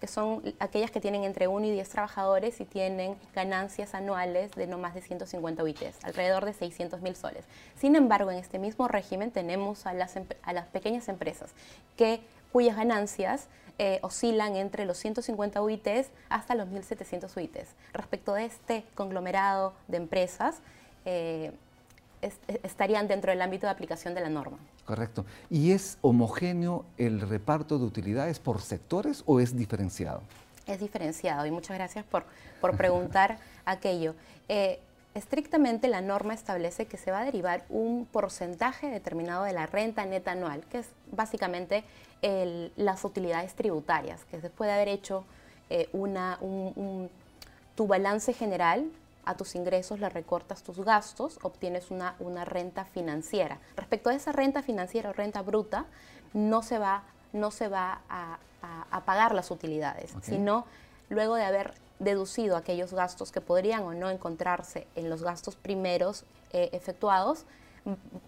que 0.01 0.07
son 0.07 0.43
aquellas 0.59 0.91
que 0.91 0.99
tienen 0.99 1.23
entre 1.23 1.47
1 1.47 1.65
y 1.67 1.71
10 1.71 1.87
trabajadores 1.87 2.59
y 2.59 2.65
tienen 2.65 3.15
ganancias 3.33 3.93
anuales 3.93 4.51
de 4.51 4.67
no 4.67 4.77
más 4.77 4.93
de 4.93 5.01
150 5.01 5.63
UITs, 5.63 6.03
alrededor 6.13 6.45
de 6.45 6.53
600 6.53 7.01
mil 7.01 7.15
soles. 7.15 7.43
Sin 7.75 7.95
embargo, 7.95 8.31
en 8.31 8.37
este 8.37 8.59
mismo 8.59 8.87
régimen 8.87 9.31
tenemos 9.31 9.85
a 9.85 9.93
las, 9.93 10.15
a 10.43 10.53
las 10.53 10.67
pequeñas 10.67 11.09
empresas 11.09 11.51
que, 11.97 12.21
cuyas 12.51 12.75
ganancias 12.75 13.47
eh, 13.79 13.97
oscilan 14.03 14.55
entre 14.55 14.85
los 14.85 14.97
150 14.99 15.61
UITs 15.61 16.11
hasta 16.29 16.53
los 16.53 16.67
1.700 16.69 17.35
UITs. 17.35 17.69
Respecto 17.91 18.35
de 18.35 18.45
este 18.45 18.85
conglomerado 18.93 19.73
de 19.87 19.97
empresas, 19.97 20.59
eh, 21.05 21.51
estarían 22.61 23.07
dentro 23.07 23.31
del 23.31 23.41
ámbito 23.41 23.65
de 23.65 23.71
aplicación 23.71 24.13
de 24.13 24.21
la 24.21 24.29
norma. 24.29 24.57
Correcto. 24.85 25.25
¿Y 25.49 25.71
es 25.71 25.97
homogéneo 26.01 26.85
el 26.97 27.19
reparto 27.21 27.79
de 27.79 27.85
utilidades 27.85 28.39
por 28.39 28.61
sectores 28.61 29.23
o 29.25 29.39
es 29.39 29.57
diferenciado? 29.57 30.21
Es 30.67 30.79
diferenciado 30.79 31.45
y 31.45 31.51
muchas 31.51 31.75
gracias 31.75 32.05
por, 32.05 32.25
por 32.61 32.77
preguntar 32.77 33.39
aquello. 33.65 34.13
Eh, 34.47 34.79
estrictamente 35.13 35.87
la 35.87 36.01
norma 36.01 36.33
establece 36.33 36.85
que 36.85 36.97
se 36.97 37.11
va 37.11 37.19
a 37.19 37.25
derivar 37.25 37.65
un 37.69 38.05
porcentaje 38.05 38.89
determinado 38.89 39.43
de 39.43 39.53
la 39.53 39.65
renta 39.65 40.05
neta 40.05 40.31
anual, 40.31 40.61
que 40.65 40.79
es 40.79 40.89
básicamente 41.11 41.83
las 42.77 43.03
utilidades 43.03 43.53
tributarias, 43.53 44.23
que 44.25 44.39
después 44.39 44.69
de 44.69 44.73
haber 44.73 44.87
hecho 44.87 45.25
eh, 45.69 45.89
una, 45.91 46.39
tu 47.75 47.87
balance 47.87 48.31
general 48.33 48.89
a 49.25 49.35
tus 49.35 49.55
ingresos 49.55 49.99
le 49.99 50.09
recortas 50.09 50.63
tus 50.63 50.79
gastos, 50.79 51.39
obtienes 51.43 51.91
una, 51.91 52.15
una 52.19 52.45
renta 52.45 52.85
financiera. 52.85 53.59
Respecto 53.75 54.09
a 54.09 54.13
esa 54.13 54.31
renta 54.31 54.61
financiera 54.61 55.09
o 55.09 55.13
renta 55.13 55.41
bruta, 55.41 55.85
no 56.33 56.61
se 56.61 56.79
va, 56.79 57.03
no 57.31 57.51
se 57.51 57.67
va 57.67 58.01
a, 58.09 58.39
pagar 59.05 59.35
las 59.35 59.51
utilidades, 59.51 60.13
sino 60.21 60.65
luego 61.09 61.35
de 61.35 61.43
haber 61.43 61.73
deducido 62.03 62.55
aquellos 62.55 62.93
gastos 62.93 63.31
que 63.31 63.41
podrían 63.41 63.83
o 63.83 63.93
no 63.93 64.09
encontrarse 64.09 64.87
en 64.95 65.09
los 65.09 65.23
gastos 65.23 65.55
primeros 65.55 66.25
eh, 66.51 66.69
efectuados, 66.73 67.45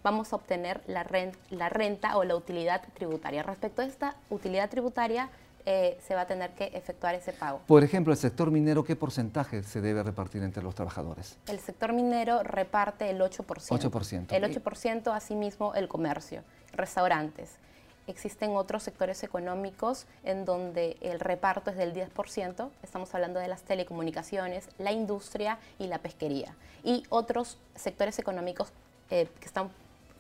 vamos 0.04 0.34
a 0.34 0.36
obtener 0.36 0.82
la 0.88 1.06
la 1.50 1.70
renta 1.70 2.18
o 2.18 2.24
la 2.24 2.36
utilidad 2.36 2.82
tributaria. 2.94 3.44
Respecto 3.44 3.82
a 3.82 3.86
esta 3.86 4.16
utilidad 4.30 4.70
tributaria, 4.70 5.30
eh, 5.68 5.98
se 6.06 6.14
va 6.14 6.22
a 6.22 6.28
tener 6.28 6.52
que 6.52 6.66
efectuar 6.76 7.16
ese 7.16 7.34
pago. 7.34 7.60
Por 7.66 7.84
ejemplo, 7.84 8.14
el 8.14 8.20
sector 8.20 8.52
minero, 8.52 8.84
¿qué 8.84 8.96
porcentaje 8.96 9.64
se 9.64 9.82
debe 9.82 10.04
repartir 10.04 10.44
entre 10.44 10.62
los 10.62 10.76
trabajadores? 10.76 11.40
El 11.48 11.60
sector 11.60 11.92
minero 11.92 12.44
reparte 12.44 13.10
el 13.10 13.20
8%. 13.20 13.44
8%. 13.44 14.32
El 14.32 14.44
8%, 14.44 15.12
asimismo, 15.16 15.74
el 15.74 15.88
comercio, 15.88 16.44
restaurantes. 16.74 17.56
Existen 18.08 18.56
otros 18.56 18.84
sectores 18.84 19.24
económicos 19.24 20.06
en 20.24 20.46
donde 20.46 20.98
el 21.02 21.20
reparto 21.20 21.72
es 21.72 21.78
del 21.78 21.94
10%, 21.94 22.70
estamos 22.84 23.14
hablando 23.16 23.40
de 23.40 23.48
las 23.48 23.64
telecomunicaciones, 23.64 24.70
la 24.78 24.92
industria 24.92 25.58
y 25.80 25.88
la 25.88 25.98
pesquería. 25.98 26.56
Y 26.84 27.04
otros 27.10 27.58
sectores 27.76 28.20
económicos 28.20 28.70
eh, 29.10 29.28
que 29.40 29.46
están 29.46 29.70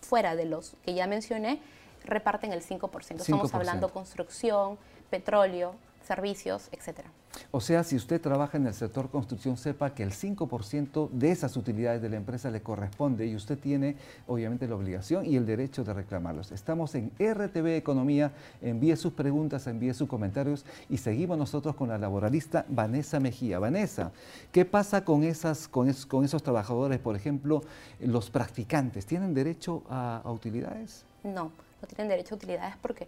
fuera 0.01 0.35
de 0.35 0.45
los 0.45 0.73
que 0.83 0.93
ya 0.93 1.07
mencioné, 1.07 1.59
reparten 2.03 2.53
el 2.53 2.61
5%. 2.61 2.79
5%. 2.89 3.21
Estamos 3.21 3.53
hablando 3.53 3.89
construcción, 3.89 4.77
petróleo, 5.09 5.75
servicios, 6.05 6.69
etcétera. 6.71 7.09
O 7.51 7.59
sea, 7.59 7.83
si 7.83 7.95
usted 7.95 8.21
trabaja 8.21 8.57
en 8.57 8.67
el 8.67 8.73
sector 8.73 9.09
construcción, 9.09 9.57
sepa 9.57 9.93
que 9.93 10.03
el 10.03 10.11
5% 10.11 11.09
de 11.09 11.31
esas 11.31 11.57
utilidades 11.57 12.01
de 12.01 12.09
la 12.09 12.15
empresa 12.15 12.49
le 12.49 12.61
corresponde 12.61 13.25
y 13.27 13.35
usted 13.35 13.57
tiene 13.57 13.95
obviamente 14.27 14.67
la 14.67 14.75
obligación 14.75 15.25
y 15.25 15.35
el 15.35 15.45
derecho 15.45 15.83
de 15.83 15.93
reclamarlos. 15.93 16.51
Estamos 16.51 16.95
en 16.95 17.11
RTV 17.19 17.75
Economía, 17.75 18.31
envíe 18.61 18.95
sus 18.95 19.13
preguntas, 19.13 19.67
envíe 19.67 19.93
sus 19.93 20.07
comentarios 20.07 20.65
y 20.89 20.97
seguimos 20.97 21.37
nosotros 21.37 21.75
con 21.75 21.89
la 21.89 21.97
laboralista 21.97 22.65
Vanessa 22.69 23.19
Mejía. 23.19 23.59
Vanessa, 23.59 24.11
¿qué 24.51 24.65
pasa 24.65 25.03
con, 25.03 25.23
esas, 25.23 25.67
con, 25.67 25.87
esos 25.89 26.43
trabajadores, 26.43 26.99
por 26.99 27.15
ejemplo, 27.15 27.61
los 27.99 28.29
practicantes? 28.29 29.05
¿Tienen 29.05 29.33
derecho 29.33 29.83
a 29.89 30.21
utilidades? 30.25 31.03
No, 31.23 31.51
no 31.81 31.87
tienen 31.87 32.07
derecho 32.07 32.35
a 32.35 32.37
utilidades 32.37 32.75
porque 32.81 33.07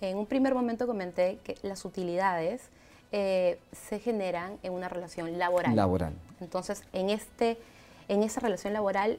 en 0.00 0.18
un 0.18 0.26
primer 0.26 0.54
momento 0.54 0.86
comenté 0.86 1.38
que 1.44 1.56
las 1.62 1.84
utilidades 1.84 2.68
eh, 3.12 3.58
se 3.72 3.98
generan 3.98 4.58
en 4.62 4.72
una 4.72 4.88
relación 4.88 5.38
laboral. 5.38 5.74
Laboral. 5.74 6.12
Entonces, 6.40 6.82
en, 6.92 7.10
este, 7.10 7.58
en 8.08 8.22
esa 8.22 8.40
relación 8.40 8.72
laboral, 8.72 9.18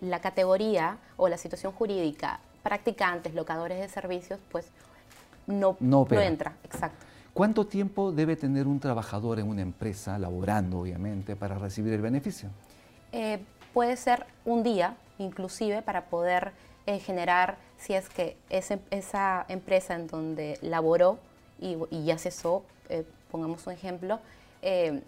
la 0.00 0.20
categoría 0.20 0.98
o 1.16 1.28
la 1.28 1.38
situación 1.38 1.72
jurídica, 1.72 2.40
practicantes, 2.62 3.34
locadores 3.34 3.78
de 3.78 3.88
servicios, 3.88 4.40
pues 4.50 4.66
no, 5.46 5.76
no, 5.80 6.06
entra. 6.10 6.54
Exacto. 6.64 7.06
¿Cuánto 7.32 7.66
tiempo 7.66 8.12
debe 8.12 8.34
tener 8.34 8.66
un 8.66 8.80
trabajador 8.80 9.38
en 9.38 9.48
una 9.48 9.62
empresa, 9.62 10.18
laborando 10.18 10.80
obviamente, 10.80 11.36
para 11.36 11.58
recibir 11.58 11.92
el 11.92 12.00
beneficio? 12.00 12.48
Eh, 13.12 13.38
puede 13.74 13.96
ser 13.96 14.26
un 14.44 14.62
día, 14.62 14.96
inclusive, 15.18 15.82
para 15.82 16.06
poder 16.06 16.52
eh, 16.86 16.98
generar 17.00 17.58
si 17.78 17.94
es 17.94 18.08
que 18.08 18.36
esa 18.48 19.44
empresa 19.48 19.94
en 19.94 20.06
donde 20.06 20.58
laboró 20.62 21.18
y, 21.60 21.76
ya 22.04 22.18
cesó, 22.18 22.64
eh, 22.88 23.04
pongamos 23.30 23.66
un 23.66 23.72
ejemplo, 23.72 24.20
eh, 24.62 25.02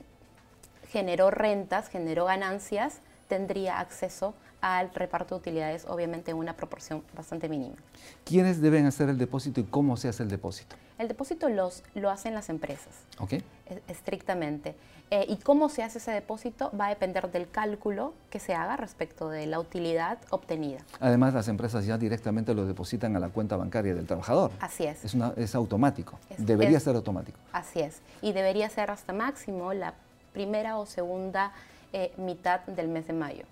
generó 0.89 1.31
rentas, 1.31 1.89
generó 1.89 2.25
ganancias, 2.25 3.01
tendría 3.29 3.81
acceso 3.81 4.35
al 4.61 4.93
reparto 4.93 5.37
de 5.37 5.41
utilidades, 5.41 5.85
obviamente 5.87 6.33
en 6.33 6.37
una 6.37 6.57
proporción 6.57 7.05
bastante 7.15 7.49
mínima. 7.49 7.77
¿Quiénes 8.25 8.61
deben 8.61 8.87
hacer 8.87 9.09
el 9.09 9.19
depósito 9.19 9.61
y 9.61 9.65
cómo 9.65 9.97
se 9.97 10.09
hace 10.09 10.25
el 10.25 10.29
depósito? 10.29 10.77
El 10.99 11.07
depósito 11.07 11.49
los, 11.49 11.85
lo 11.95 12.11
hacen 12.11 12.35
las 12.35 12.49
empresas, 12.49 12.93
okay. 13.19 13.45
Estrictamente. 13.89 14.75
Eh, 15.11 15.25
y 15.29 15.37
cómo 15.39 15.71
se 15.71 15.83
hace 15.83 15.99
ese 15.99 16.11
depósito 16.11 16.71
va 16.79 16.87
a 16.87 16.89
depender 16.91 17.31
del 17.31 17.51
cálculo 17.51 18.13
que 18.29 18.39
se 18.41 18.55
haga 18.55 18.77
respecto 18.77 19.31
de 19.31 19.47
la 19.47 19.59
utilidad 19.59 20.19
obtenida. 20.31 20.81
Además, 21.01 21.33
las 21.33 21.49
empresas 21.49 21.87
ya 21.87 21.97
directamente 21.97 22.53
lo 22.55 22.67
depositan 22.67 23.17
a 23.17 23.19
la 23.19 23.31
cuenta 23.31 23.57
bancaria 23.57 23.95
del 23.95 24.07
trabajador. 24.07 24.51
Así 24.61 24.85
es. 24.85 25.05
Es, 25.05 25.17
es 25.37 25.55
automático. 25.55 26.19
debería 26.37 26.79
ser 26.79 26.95
automático. 26.95 27.39
Así 27.53 27.81
es. 27.81 28.01
Y 28.21 28.33
debería 28.33 28.69
ser 28.69 28.91
hasta 28.91 29.15
máximo 29.15 29.73
la 29.73 29.95
primera 30.35 30.77
o 30.77 30.85
segunda 30.85 31.53
eh, 31.93 32.13
mitad 32.19 32.61
del 32.67 32.89
mes 32.89 33.07
de 33.07 33.15
mayo. 33.15 33.45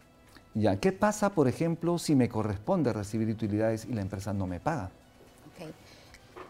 Ya, 0.55 0.77
¿qué 0.77 0.93
pasa, 0.93 1.31
por 1.31 1.49
ejemplo, 1.49 1.99
si 1.99 2.15
me 2.15 2.29
corresponde 2.29 2.93
recibir 2.93 3.29
utilidades 3.29 3.87
y 3.87 3.93
la 3.93 4.03
empresa 4.03 4.33
no 4.33 4.47
me 4.47 4.61
paga? 4.61 4.91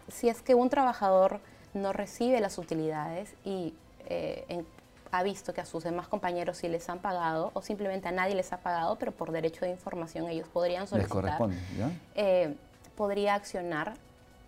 Si 0.09 0.29
es 0.29 0.41
que 0.41 0.55
un 0.55 0.69
trabajador 0.69 1.39
no 1.73 1.93
recibe 1.93 2.39
las 2.39 2.57
utilidades 2.57 3.33
y 3.45 3.73
eh, 4.07 4.63
ha 5.11 5.23
visto 5.23 5.53
que 5.53 5.61
a 5.61 5.65
sus 5.65 5.83
demás 5.83 6.07
compañeros 6.07 6.57
sí 6.57 6.67
les 6.67 6.87
han 6.89 6.99
pagado 6.99 7.51
o 7.53 7.61
simplemente 7.61 8.07
a 8.07 8.11
nadie 8.11 8.35
les 8.35 8.51
ha 8.53 8.57
pagado, 8.57 8.97
pero 8.97 9.11
por 9.11 9.31
derecho 9.31 9.65
de 9.65 9.71
información 9.71 10.27
ellos 10.27 10.47
podrían 10.47 10.87
solicitar. 10.87 11.23
Les 11.23 11.35
corresponde, 11.35 11.57
¿ya? 11.77 11.91
Eh, 12.15 12.55
podría 12.95 13.35
accionar 13.35 13.93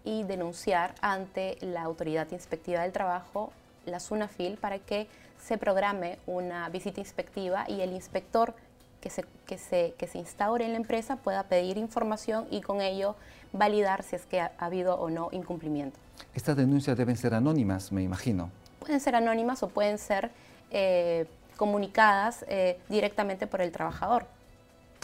y 0.03 0.23
denunciar 0.23 0.95
ante 1.01 1.57
la 1.61 1.83
Autoridad 1.83 2.29
Inspectiva 2.31 2.81
del 2.81 2.91
Trabajo, 2.91 3.51
la 3.85 3.99
SUNAFIL, 3.99 4.57
para 4.57 4.79
que 4.79 5.07
se 5.39 5.57
programe 5.57 6.19
una 6.25 6.69
visita 6.69 6.99
inspectiva 6.99 7.65
y 7.67 7.81
el 7.81 7.93
inspector 7.93 8.53
que 9.01 9.09
se, 9.09 9.25
que, 9.45 9.57
se, 9.57 9.93
que 9.97 10.07
se 10.07 10.17
instaure 10.17 10.65
en 10.65 10.71
la 10.71 10.77
empresa 10.77 11.17
pueda 11.17 11.43
pedir 11.43 11.77
información 11.77 12.47
y 12.51 12.61
con 12.61 12.81
ello 12.81 13.15
validar 13.53 14.03
si 14.03 14.15
es 14.15 14.25
que 14.25 14.41
ha, 14.41 14.51
habido 14.57 14.95
o 14.95 15.09
no 15.09 15.29
incumplimiento. 15.31 15.97
Estas 16.33 16.55
denuncias 16.55 16.97
deben 16.97 17.17
ser 17.17 17.33
anónimas, 17.33 17.91
me 17.91 18.03
imagino. 18.03 18.51
Pueden 18.79 18.99
ser 18.99 19.15
anónimas 19.15 19.63
o 19.63 19.69
pueden 19.69 19.97
ser 19.97 20.31
eh, 20.71 21.25
comunicadas 21.57 22.45
eh, 22.47 22.79
directamente 22.89 23.47
por 23.47 23.61
el 23.61 23.71
trabajador. 23.71 24.27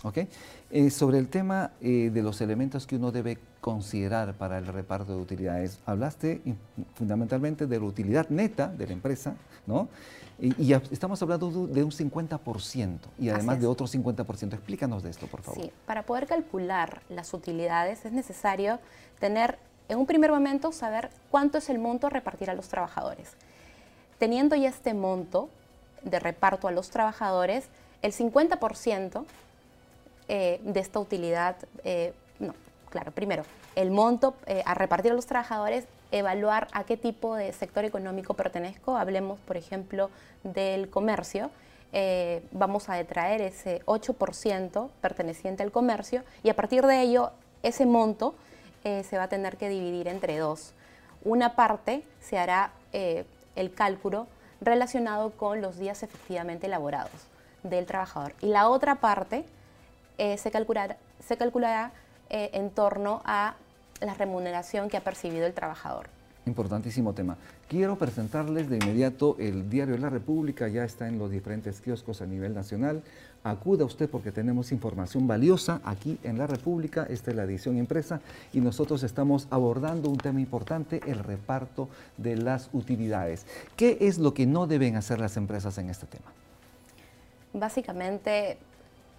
¿Ok? 0.05 0.19
Eh, 0.69 0.91
sobre 0.91 1.17
el 1.17 1.29
tema 1.29 1.71
eh, 1.81 2.11
de 2.13 2.21
los 2.21 2.39
elementos 2.39 2.85
que 2.85 2.95
uno 2.95 3.11
debe 3.11 3.39
considerar 3.59 4.35
para 4.35 4.59
el 4.59 4.67
reparto 4.67 5.15
de 5.15 5.21
utilidades, 5.21 5.79
hablaste 5.83 6.41
fundamentalmente 6.93 7.65
de 7.65 7.79
la 7.79 7.85
utilidad 7.85 8.29
neta 8.29 8.67
de 8.67 8.85
la 8.85 8.93
empresa, 8.93 9.35
¿no? 9.65 9.89
Y, 10.39 10.73
estamos 10.73 11.19
hablando 11.23 11.49
de 11.49 11.83
un 11.83 11.91
50% 11.91 12.99
y 13.17 13.29
además 13.29 13.59
de 13.59 13.65
otro 13.65 13.87
50%. 13.87 14.53
Explícanos 14.53 15.01
de 15.01 15.09
esto, 15.09 15.25
por 15.25 15.41
favor. 15.41 15.63
Sí, 15.63 15.71
para 15.87 16.03
poder 16.03 16.27
calcular 16.27 17.01
las 17.09 17.33
utilidades 17.33 18.05
es 18.05 18.11
necesario 18.11 18.79
tener, 19.19 19.57
en 19.89 19.97
un 19.97 20.05
primer 20.05 20.31
momento, 20.31 20.71
saber 20.71 21.09
cuánto 21.31 21.57
es 21.57 21.69
el 21.69 21.79
monto 21.79 22.05
a 22.07 22.09
repartir 22.11 22.51
a 22.51 22.53
los 22.53 22.67
trabajadores. 22.67 23.31
Teniendo 24.19 24.55
ya 24.55 24.69
este 24.69 24.93
monto 24.93 25.49
de 26.03 26.19
reparto 26.19 26.67
a 26.67 26.71
los 26.71 26.91
trabajadores, 26.91 27.65
el 28.03 28.13
50% 28.13 29.25
eh, 30.27 30.59
de 30.63 30.79
esta 30.79 30.99
utilidad, 30.99 31.55
eh, 31.83 32.13
no, 32.39 32.55
claro, 32.89 33.11
primero, 33.11 33.43
el 33.75 33.91
monto 33.91 34.35
eh, 34.47 34.63
a 34.65 34.73
repartir 34.73 35.11
a 35.11 35.15
los 35.15 35.27
trabajadores, 35.27 35.85
evaluar 36.11 36.67
a 36.71 36.83
qué 36.83 36.97
tipo 36.97 37.35
de 37.35 37.53
sector 37.53 37.85
económico 37.85 38.33
pertenezco. 38.33 38.97
Hablemos, 38.97 39.39
por 39.41 39.57
ejemplo, 39.57 40.09
del 40.43 40.89
comercio. 40.89 41.51
vamos 42.51 42.89
a 42.89 42.95
detraer 42.95 43.41
ese 43.41 43.81
8% 43.85 44.89
perteneciente 44.99 45.63
al 45.63 45.71
comercio 45.71 46.23
y 46.43 46.49
a 46.49 46.55
partir 46.55 46.85
de 46.85 47.01
ello, 47.01 47.31
ese 47.63 47.85
monto 47.85 48.35
se 48.83 49.17
va 49.17 49.23
a 49.23 49.29
tener 49.29 49.55
que 49.55 49.69
dividir 49.69 50.07
entre 50.07 50.37
dos. 50.37 50.73
Una 51.23 51.55
parte 51.55 52.03
se 52.19 52.37
hará 52.37 52.71
el 52.91 53.73
cálculo 53.73 54.27
relacionado 54.61 55.31
con 55.31 55.61
los 55.61 55.77
días 55.77 56.03
efectivamente 56.03 56.67
elaborados 56.67 57.11
del 57.63 57.85
trabajador 57.85 58.33
y 58.41 58.47
la 58.47 58.67
otra 58.67 58.95
parte 58.95 59.45
eh, 60.17 60.37
se 60.37 60.51
calculará, 60.51 60.97
se 61.19 61.37
calculará 61.37 61.91
eh, 62.29 62.49
en 62.53 62.69
torno 62.69 63.21
a 63.25 63.55
la 64.01 64.13
remuneración 64.13 64.89
que 64.89 64.97
ha 64.97 65.01
percibido 65.01 65.45
el 65.45 65.53
trabajador. 65.53 66.07
Importantísimo 66.45 67.13
tema. 67.13 67.37
Quiero 67.67 67.97
presentarles 67.97 68.69
de 68.69 68.77
inmediato 68.77 69.35
el 69.39 69.67
diario 69.67 69.95
de 69.95 70.01
la 70.01 70.11
República, 70.11 70.67
ya 70.67 70.83
está 70.83 71.07
en 71.07 71.17
los 71.17 71.31
diferentes 71.31 71.81
kioscos 71.81 72.21
a 72.21 72.27
nivel 72.27 72.53
nacional. 72.53 73.01
Acuda 73.43 73.85
usted 73.85 74.07
porque 74.07 74.31
tenemos 74.31 74.71
información 74.71 75.27
valiosa 75.27 75.81
aquí 75.83 76.19
en 76.23 76.37
la 76.37 76.45
República, 76.45 77.07
esta 77.09 77.31
es 77.31 77.37
la 77.37 77.43
edición 77.43 77.77
impresa 77.77 78.21
y 78.53 78.59
nosotros 78.59 79.01
estamos 79.01 79.47
abordando 79.49 80.09
un 80.09 80.17
tema 80.17 80.39
importante, 80.39 81.01
el 81.07 81.19
reparto 81.19 81.89
de 82.17 82.37
las 82.37 82.69
utilidades. 82.73 83.47
¿Qué 83.75 83.97
es 84.01 84.19
lo 84.19 84.35
que 84.35 84.45
no 84.45 84.67
deben 84.67 84.97
hacer 84.97 85.19
las 85.19 85.37
empresas 85.37 85.79
en 85.79 85.89
este 85.89 86.05
tema? 86.05 86.31
Básicamente 87.53 88.59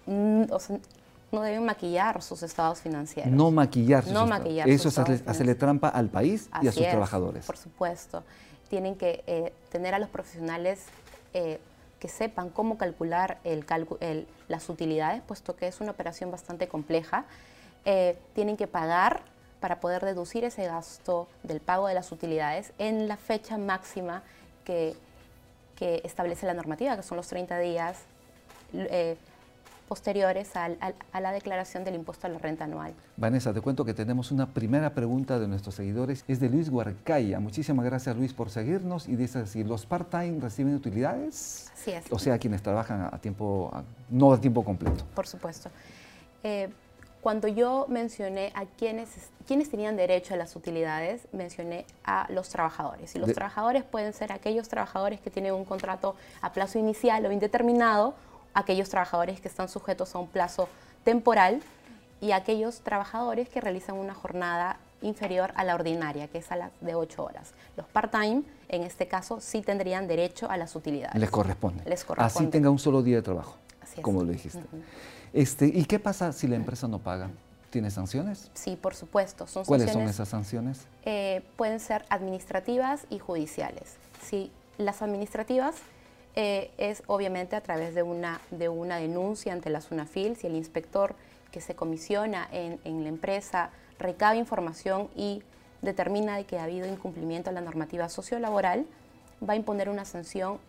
No 0.07 1.41
deben 1.41 1.65
maquillar 1.65 2.21
sus 2.21 2.41
estados 2.41 2.79
financieros. 2.79 3.31
No 3.31 3.51
maquillar 3.51 4.03
sus 4.03 4.13
no 4.13 4.25
maquillar 4.25 4.69
Eso 4.69 4.87
es 4.87 4.97
hacerle, 4.97 5.55
trampa 5.55 5.89
al 5.89 6.09
país 6.09 6.49
y 6.61 6.67
a 6.67 6.71
sus 6.71 6.87
trabajadores. 6.87 7.45
Por 7.45 7.57
supuesto. 7.57 8.23
Tienen 8.69 8.95
que 8.95 9.23
eh, 9.27 9.53
tener 9.69 9.93
a 9.93 9.99
los 9.99 10.09
profesionales 10.09 10.85
eh, 11.33 11.59
que 11.99 12.07
sepan 12.07 12.49
cómo 12.49 12.77
calcular 12.77 13.39
el, 13.43 13.65
las 14.47 14.69
utilidades, 14.69 15.21
puesto 15.21 15.55
que 15.55 15.67
es 15.67 15.81
una 15.81 15.91
operación 15.91 16.31
bastante 16.31 16.67
compleja. 16.67 17.25
Eh, 17.85 18.17
tienen 18.33 18.55
que 18.55 18.67
pagar 18.67 19.21
para 19.59 19.79
poder 19.79 20.05
deducir 20.05 20.43
ese 20.43 20.65
gasto 20.65 21.27
del 21.43 21.59
pago 21.59 21.87
de 21.87 21.93
las 21.93 22.11
utilidades 22.11 22.71
en 22.77 23.07
la 23.07 23.17
fecha 23.17 23.57
máxima 23.57 24.21
que, 24.63 24.95
que 25.75 26.01
establece 26.03 26.45
la 26.45 26.53
normativa, 26.53 26.95
que 26.95 27.03
son 27.03 27.17
los 27.17 27.27
30 27.27 27.57
días 27.59 27.97
posteriores 29.87 30.55
a 30.55 30.69
la 31.19 31.31
declaración 31.31 31.83
del 31.83 31.95
impuesto 31.95 32.27
a 32.27 32.29
la 32.29 32.39
renta 32.39 32.65
anual. 32.65 32.93
Vanessa, 33.15 33.53
te 33.53 33.61
cuento 33.61 33.85
que 33.85 33.93
tenemos 33.93 34.31
una 34.31 34.47
primera 34.53 34.93
pregunta 34.93 35.39
de 35.39 35.47
nuestros 35.47 35.75
seguidores. 35.75 36.23
Es 36.27 36.39
de 36.39 36.49
Luis 36.49 36.69
Guarcaya. 36.69 37.39
Muchísimas 37.39 37.85
gracias 37.85 38.15
Luis 38.15 38.33
por 38.33 38.49
seguirnos 38.49 39.07
y 39.07 39.15
dice 39.15 39.39
así, 39.39 39.63
¿los 39.63 39.85
part-time 39.85 40.39
reciben 40.41 40.75
utilidades? 40.75 41.71
Así 41.73 41.91
es. 41.91 42.05
O 42.11 42.19
sea, 42.19 42.37
quienes 42.37 42.61
trabajan 42.61 43.09
a 43.11 43.17
tiempo, 43.19 43.71
no 44.09 44.33
a 44.33 44.41
tiempo 44.41 44.63
completo. 44.63 45.05
Por 45.15 45.27
supuesto. 45.27 45.69
Eh, 46.43 46.69
cuando 47.21 47.47
yo 47.47 47.87
mencioné 47.89 48.51
a 48.55 48.65
quienes, 48.65 49.31
quienes 49.45 49.69
tenían 49.69 49.97
derecho 49.97 50.33
a 50.33 50.37
las 50.37 50.55
utilidades, 50.55 51.27
mencioné 51.33 51.85
a 52.05 52.27
los 52.29 52.49
trabajadores. 52.49 53.15
Y 53.15 53.19
los 53.19 53.33
trabajadores 53.33 53.83
pueden 53.83 54.13
ser 54.13 54.31
aquellos 54.31 54.69
trabajadores 54.69 55.19
que 55.19 55.29
tienen 55.29 55.53
un 55.53 55.65
contrato 55.65 56.15
a 56.41 56.53
plazo 56.53 56.79
inicial 56.79 57.25
o 57.25 57.31
indeterminado 57.31 58.13
aquellos 58.57 58.89
trabajadores 58.89 59.39
que 59.39 59.47
están 59.47 59.69
sujetos 59.69 60.15
a 60.15 60.17
un 60.17 60.27
plazo 60.27 60.67
temporal 61.03 61.61
y 62.19 62.31
aquellos 62.31 62.79
trabajadores 62.79 63.49
que 63.49 63.61
realizan 63.61 63.97
una 63.97 64.15
jornada 64.15 64.79
inferior 65.03 65.51
a 65.55 65.63
la 65.63 65.75
ordinaria, 65.75 66.27
que 66.27 66.39
es 66.39 66.51
a 66.51 66.55
la 66.55 66.71
de 66.81 66.95
8 66.95 67.23
horas. 67.23 67.53
Los 67.75 67.85
part-time, 67.85 68.41
en 68.69 68.81
este 68.81 69.07
caso, 69.07 69.39
sí 69.41 69.61
tendrían 69.61 70.07
derecho 70.07 70.49
a 70.49 70.57
las 70.57 70.75
utilidades. 70.75 71.21
Les 71.21 71.29
corresponde. 71.29 71.83
Les 71.85 72.03
corresponde. 72.03 72.47
Así 72.47 72.47
tenga 72.47 72.71
un 72.71 72.79
solo 72.79 73.03
día 73.03 73.17
de 73.17 73.21
trabajo, 73.21 73.57
como 74.01 74.23
lo 74.23 74.31
dijiste. 74.31 74.63
este, 75.33 75.67
¿Y 75.67 75.85
qué 75.85 75.99
pasa 75.99 76.33
si 76.33 76.47
la 76.47 76.55
empresa 76.55 76.87
no 76.87 76.97
paga? 76.97 77.29
¿Tiene 77.69 77.91
sanciones? 77.91 78.49
Sí, 78.55 78.75
por 78.75 78.95
supuesto. 78.95 79.45
Son 79.45 79.65
¿Cuáles 79.65 79.91
son 79.91 80.01
esas 80.01 80.29
sanciones? 80.29 80.87
Eh, 81.05 81.43
pueden 81.57 81.79
ser 81.79 82.05
administrativas 82.09 83.05
y 83.11 83.19
judiciales. 83.19 83.97
Si 84.23 84.51
las 84.79 85.03
administrativas 85.03 85.75
eh, 86.39 86.69
es 86.77 87.01
obviamente 87.07 87.55
a 87.55 87.61
través 87.61 87.95
de 87.95 88.03
una, 88.03 88.39
de 88.51 88.69
una 88.69 88.97
denuncia 88.97 89.53
ante 89.53 89.71
la 89.71 89.81
SUNAFIL, 89.81 90.35
si 90.35 90.45
el 90.45 90.55
inspector 90.55 91.15
que 91.51 91.61
se 91.61 91.73
comisiona 91.73 92.47
en, 92.51 92.79
en 92.83 93.01
la 93.01 93.09
empresa 93.09 93.71
recaba 93.97 94.35
información 94.35 95.09
y 95.15 95.41
determina 95.81 96.37
de 96.37 96.45
que 96.45 96.59
ha 96.59 96.65
habido 96.65 96.87
incumplimiento 96.87 97.49
de 97.49 97.55
la 97.55 97.61
normativa 97.61 98.07
sociolaboral, 98.07 98.85
va 99.41 99.53
a 99.53 99.55
imponer 99.55 99.89
una 99.89 100.05
sanción 100.05 100.59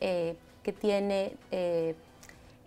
eh, 0.00 0.34
que 0.62 0.72
tiene 0.72 1.34
eh, 1.50 1.94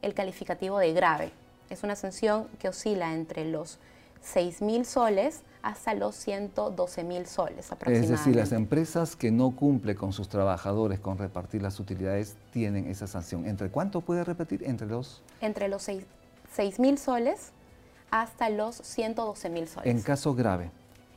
el 0.04 0.14
calificativo 0.14 0.78
de 0.78 0.94
grave. 0.94 1.32
Es 1.72 1.82
una 1.82 1.96
sanción 1.96 2.48
que 2.60 2.70
oscila 2.70 3.16
entre 3.16 3.44
los 3.46 3.80
6.000 4.24 4.84
soles 4.84 5.42
hasta 5.62 5.94
los 5.94 6.16
112 6.16 7.04
mil 7.04 7.26
soles 7.26 7.72
aproximadamente. 7.72 8.14
Es 8.14 8.20
decir, 8.20 8.36
las 8.36 8.52
empresas 8.52 9.16
que 9.16 9.32
no 9.32 9.52
cumplen 9.52 9.96
con 9.96 10.14
sus 10.14 10.28
trabajadores 10.28 11.00
con 11.00 11.18
repartir 11.18 11.62
las 11.62 11.80
utilidades 11.80 12.36
tienen 12.52 12.88
esa 12.88 13.08
sanción. 13.08 13.46
¿Entre 13.46 13.70
cuánto 13.70 14.02
puede 14.02 14.24
repetir? 14.24 14.64
Entre 14.64 14.88
los... 14.88 15.22
Entre 15.40 15.68
los 15.68 15.88
6 16.54 16.80
mil 16.80 16.98
soles 16.98 17.52
hasta 18.10 18.50
los 18.50 18.76
112 18.76 19.50
mil 19.50 19.68
soles. 19.68 19.90
En 19.90 20.02
caso 20.02 20.34
grave. 20.34 20.72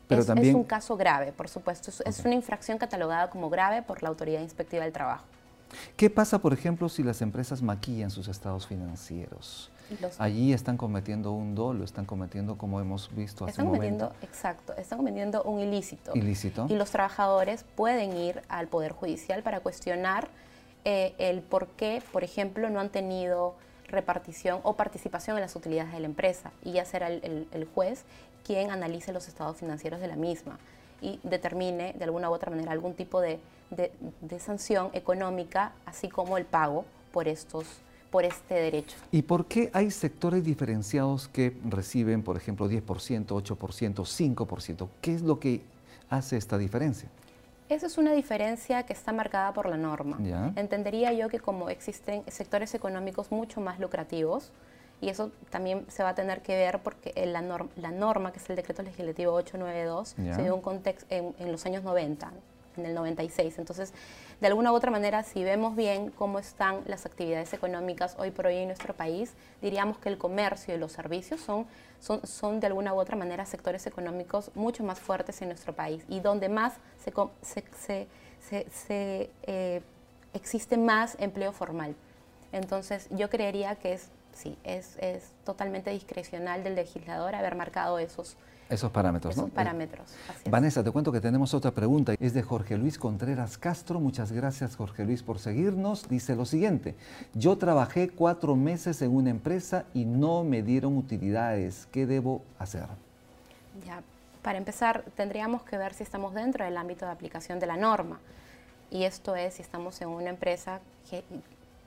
Pero 0.08 0.20
es, 0.20 0.26
también... 0.26 0.50
es 0.50 0.54
un 0.54 0.64
caso 0.64 0.96
grave, 0.96 1.32
por 1.32 1.48
supuesto. 1.48 1.90
Es, 2.04 2.24
una 2.24 2.34
infracción 2.34 2.78
catalogada 2.78 3.30
como 3.30 3.50
grave 3.50 3.82
por 3.82 4.02
la 4.02 4.10
Autoridad 4.10 4.40
Inspectiva 4.40 4.84
del 4.84 4.92
Trabajo. 4.92 5.24
¿Qué 5.96 6.10
pasa, 6.10 6.38
por 6.38 6.52
ejemplo, 6.52 6.88
si 6.88 7.02
las 7.02 7.20
empresas 7.20 7.62
maquillan 7.62 8.10
sus 8.10 8.28
estados 8.28 8.66
financieros? 8.66 9.70
Allí 10.18 10.52
están 10.52 10.76
cometiendo 10.76 11.32
un 11.32 11.54
dolo, 11.54 11.84
están 11.84 12.04
cometiendo, 12.04 12.56
como 12.56 12.80
hemos 12.80 13.14
visto 13.14 13.44
hace 13.44 13.52
están 13.52 13.66
un 13.66 13.72
momento. 13.72 14.12
Exacto, 14.22 14.74
están 14.76 14.98
cometiendo 14.98 15.42
un 15.42 15.60
ilícito. 15.60 16.12
Ilícito. 16.14 16.66
Y 16.68 16.74
los 16.74 16.90
trabajadores 16.90 17.64
pueden 17.74 18.16
ir 18.16 18.42
al 18.48 18.68
Poder 18.68 18.92
Judicial 18.92 19.42
para 19.42 19.60
cuestionar 19.60 20.28
eh, 20.84 21.14
el 21.18 21.42
por 21.42 21.68
qué, 21.68 22.02
por 22.12 22.24
ejemplo, 22.24 22.70
no 22.70 22.80
han 22.80 22.90
tenido 22.90 23.54
repartición 23.88 24.60
o 24.62 24.74
participación 24.74 25.36
en 25.36 25.42
las 25.42 25.56
utilidades 25.56 25.92
de 25.92 26.00
la 26.00 26.06
empresa. 26.06 26.52
Y 26.62 26.72
ya 26.72 26.84
será 26.84 27.08
el, 27.08 27.68
juez 27.74 28.04
quien 28.44 28.70
analice 28.70 29.12
los 29.12 29.28
estados 29.28 29.56
financieros 29.56 30.00
de 30.00 30.08
la 30.08 30.16
misma 30.16 30.58
y 31.00 31.20
determine 31.22 31.94
de 31.94 32.04
alguna 32.04 32.30
u 32.30 32.34
otra 32.34 32.50
manera 32.50 32.72
algún 32.72 32.94
tipo 32.94 33.20
de, 33.20 33.40
de 33.70 34.38
sanción 34.38 34.90
económica, 34.92 35.72
así 35.86 36.08
como 36.08 36.36
el 36.36 36.44
pago 36.44 36.84
por 37.12 37.28
estos 37.28 37.66
por 38.14 38.24
este 38.24 38.54
derecho. 38.54 38.96
¿Y 39.10 39.22
por 39.22 39.46
qué 39.46 39.70
hay 39.72 39.90
sectores 39.90 40.44
diferenciados 40.44 41.26
que 41.26 41.56
reciben, 41.68 42.22
por 42.22 42.36
ejemplo, 42.36 42.70
10%, 42.70 43.26
8%, 43.26 44.36
5%? 44.36 44.88
¿Qué 45.00 45.14
es 45.14 45.22
lo 45.22 45.40
que 45.40 45.62
hace 46.08 46.36
esta 46.36 46.56
diferencia? 46.56 47.08
Esa 47.68 47.88
es 47.88 47.98
una 47.98 48.12
diferencia 48.12 48.84
que 48.84 48.92
está 48.92 49.12
marcada 49.12 49.52
por 49.52 49.68
la 49.68 49.76
norma. 49.76 50.20
Entendería 50.54 51.12
yo 51.12 51.28
que 51.28 51.40
como 51.40 51.70
existen 51.70 52.22
sectores 52.28 52.72
económicos 52.76 53.32
mucho 53.32 53.60
más 53.60 53.80
lucrativos, 53.80 54.52
y 55.00 55.08
eso 55.08 55.32
también 55.50 55.84
se 55.88 56.04
va 56.04 56.10
a 56.10 56.14
tener 56.14 56.40
que 56.40 56.54
ver 56.54 56.78
porque 56.84 57.12
la, 57.26 57.42
la 57.74 57.90
norma, 57.90 58.30
que 58.30 58.38
es 58.38 58.48
el 58.48 58.54
decreto 58.54 58.84
legislativo 58.84 59.32
892, 59.32 60.10
se 60.36 60.40
dio 60.40 60.54
un 60.54 60.62
contexto 60.62 61.12
en, 61.12 61.34
en 61.40 61.50
los 61.50 61.66
años 61.66 61.82
90, 61.82 62.32
en 62.76 62.86
el 62.86 62.94
96. 62.94 63.58
Entonces, 63.58 63.92
de 64.40 64.46
alguna 64.46 64.72
u 64.72 64.74
otra 64.74 64.90
manera, 64.90 65.22
si 65.22 65.44
vemos 65.44 65.76
bien 65.76 66.10
cómo 66.10 66.38
están 66.38 66.82
las 66.86 67.06
actividades 67.06 67.52
económicas 67.52 68.16
hoy 68.18 68.30
por 68.30 68.46
hoy 68.46 68.56
en 68.56 68.66
nuestro 68.66 68.94
país, 68.94 69.34
diríamos 69.62 69.98
que 69.98 70.08
el 70.08 70.18
comercio 70.18 70.74
y 70.74 70.78
los 70.78 70.92
servicios 70.92 71.40
son, 71.40 71.66
son, 72.00 72.26
son 72.26 72.60
de 72.60 72.66
alguna 72.66 72.94
u 72.94 72.98
otra 72.98 73.16
manera 73.16 73.46
sectores 73.46 73.86
económicos 73.86 74.50
mucho 74.54 74.84
más 74.84 75.00
fuertes 75.00 75.40
en 75.42 75.48
nuestro 75.48 75.74
país 75.74 76.04
y 76.08 76.20
donde 76.20 76.48
más 76.48 76.74
se, 77.42 78.08
se, 78.70 79.30
eh, 79.42 79.82
existe 80.32 80.76
más 80.76 81.16
empleo 81.18 81.52
formal. 81.52 81.94
Entonces, 82.52 83.08
yo 83.10 83.30
creería 83.30 83.74
que 83.76 83.94
es 83.94 84.10
sí, 84.34 84.58
es, 84.64 84.96
es 84.98 85.32
totalmente 85.44 85.90
discrecional 85.90 86.64
del 86.64 86.74
legislador 86.74 87.34
haber 87.34 87.54
marcado 87.54 87.98
esos, 87.98 88.36
esos 88.74 88.90
parámetros, 88.90 89.34
esos 89.34 89.48
¿no? 89.48 89.54
parámetros. 89.54 90.06
así 90.28 90.42
es. 90.44 90.50
Vanessa, 90.50 90.84
te 90.84 90.90
cuento 90.90 91.12
que 91.12 91.20
tenemos 91.20 91.54
otra 91.54 91.70
pregunta. 91.70 92.14
Es 92.18 92.34
de 92.34 92.42
Jorge 92.42 92.76
Luis 92.76 92.98
Contreras 92.98 93.58
Castro. 93.58 94.00
Muchas 94.00 94.32
gracias, 94.32 94.76
Jorge 94.76 95.04
Luis, 95.04 95.22
por 95.22 95.38
seguirnos. 95.38 96.08
Dice 96.08 96.36
lo 96.36 96.44
siguiente. 96.44 96.94
Yo 97.34 97.56
trabajé 97.56 98.10
cuatro 98.10 98.56
meses 98.56 99.00
en 99.02 99.14
una 99.14 99.30
empresa 99.30 99.84
y 99.94 100.04
no 100.04 100.44
me 100.44 100.62
dieron 100.62 100.96
utilidades. 100.96 101.88
¿Qué 101.90 102.06
debo 102.06 102.42
hacer? 102.58 102.86
Ya, 103.86 104.02
para 104.42 104.58
empezar, 104.58 105.04
tendríamos 105.16 105.62
que 105.62 105.78
ver 105.78 105.94
si 105.94 106.02
estamos 106.02 106.34
dentro 106.34 106.64
del 106.64 106.76
ámbito 106.76 107.06
de 107.06 107.12
aplicación 107.12 107.58
de 107.58 107.66
la 107.66 107.76
norma. 107.76 108.20
Y 108.90 109.04
esto 109.04 109.34
es 109.34 109.54
si 109.54 109.62
estamos 109.62 110.00
en 110.02 110.08
una 110.08 110.30
empresa 110.30 110.80
que, 111.10 111.24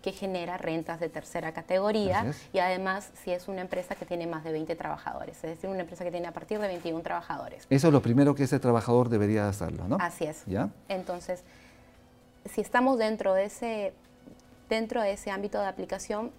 que 0.02 0.12
genera 0.12 0.58
rentas 0.58 1.00
de 1.00 1.10
tercera 1.10 1.52
categoría 1.52 2.32
y 2.54 2.60
además 2.60 3.12
si 3.24 3.32
es 3.32 3.48
una 3.48 3.62
empresa 3.62 3.96
que 3.96 4.06
tiene 4.06 4.28
más 4.28 4.44
de 4.44 4.52
20 4.52 4.76
trabajadores, 4.76 5.36
es 5.38 5.42
decir, 5.42 5.70
una 5.70 5.82
empresa 5.82 6.04
que 6.04 6.12
tiene 6.12 6.28
a 6.28 6.34
partir 6.34 6.60
de 6.60 6.68
21 6.68 7.02
trabajadores. 7.02 7.66
Eso 7.70 7.88
es 7.88 7.94
lo 7.94 8.02
primero 8.02 8.36
que 8.36 8.44
ese 8.44 8.60
trabajador 8.60 9.10
debería 9.10 9.50
hacerlo, 9.50 9.88
¿no? 9.88 9.98
Así 10.00 10.26
es. 10.26 10.44
¿Ya? 10.46 10.70
Entonces, 10.88 11.44
si 12.46 12.62
estamos 12.62 12.98
dentro 12.98 13.34
de 13.34 13.46
ese, 13.46 13.94
dentro 14.70 15.02
de 15.02 15.12
ese 15.12 15.32
ámbito 15.32 15.60
de 15.60 15.68
aplicación, 15.68 16.32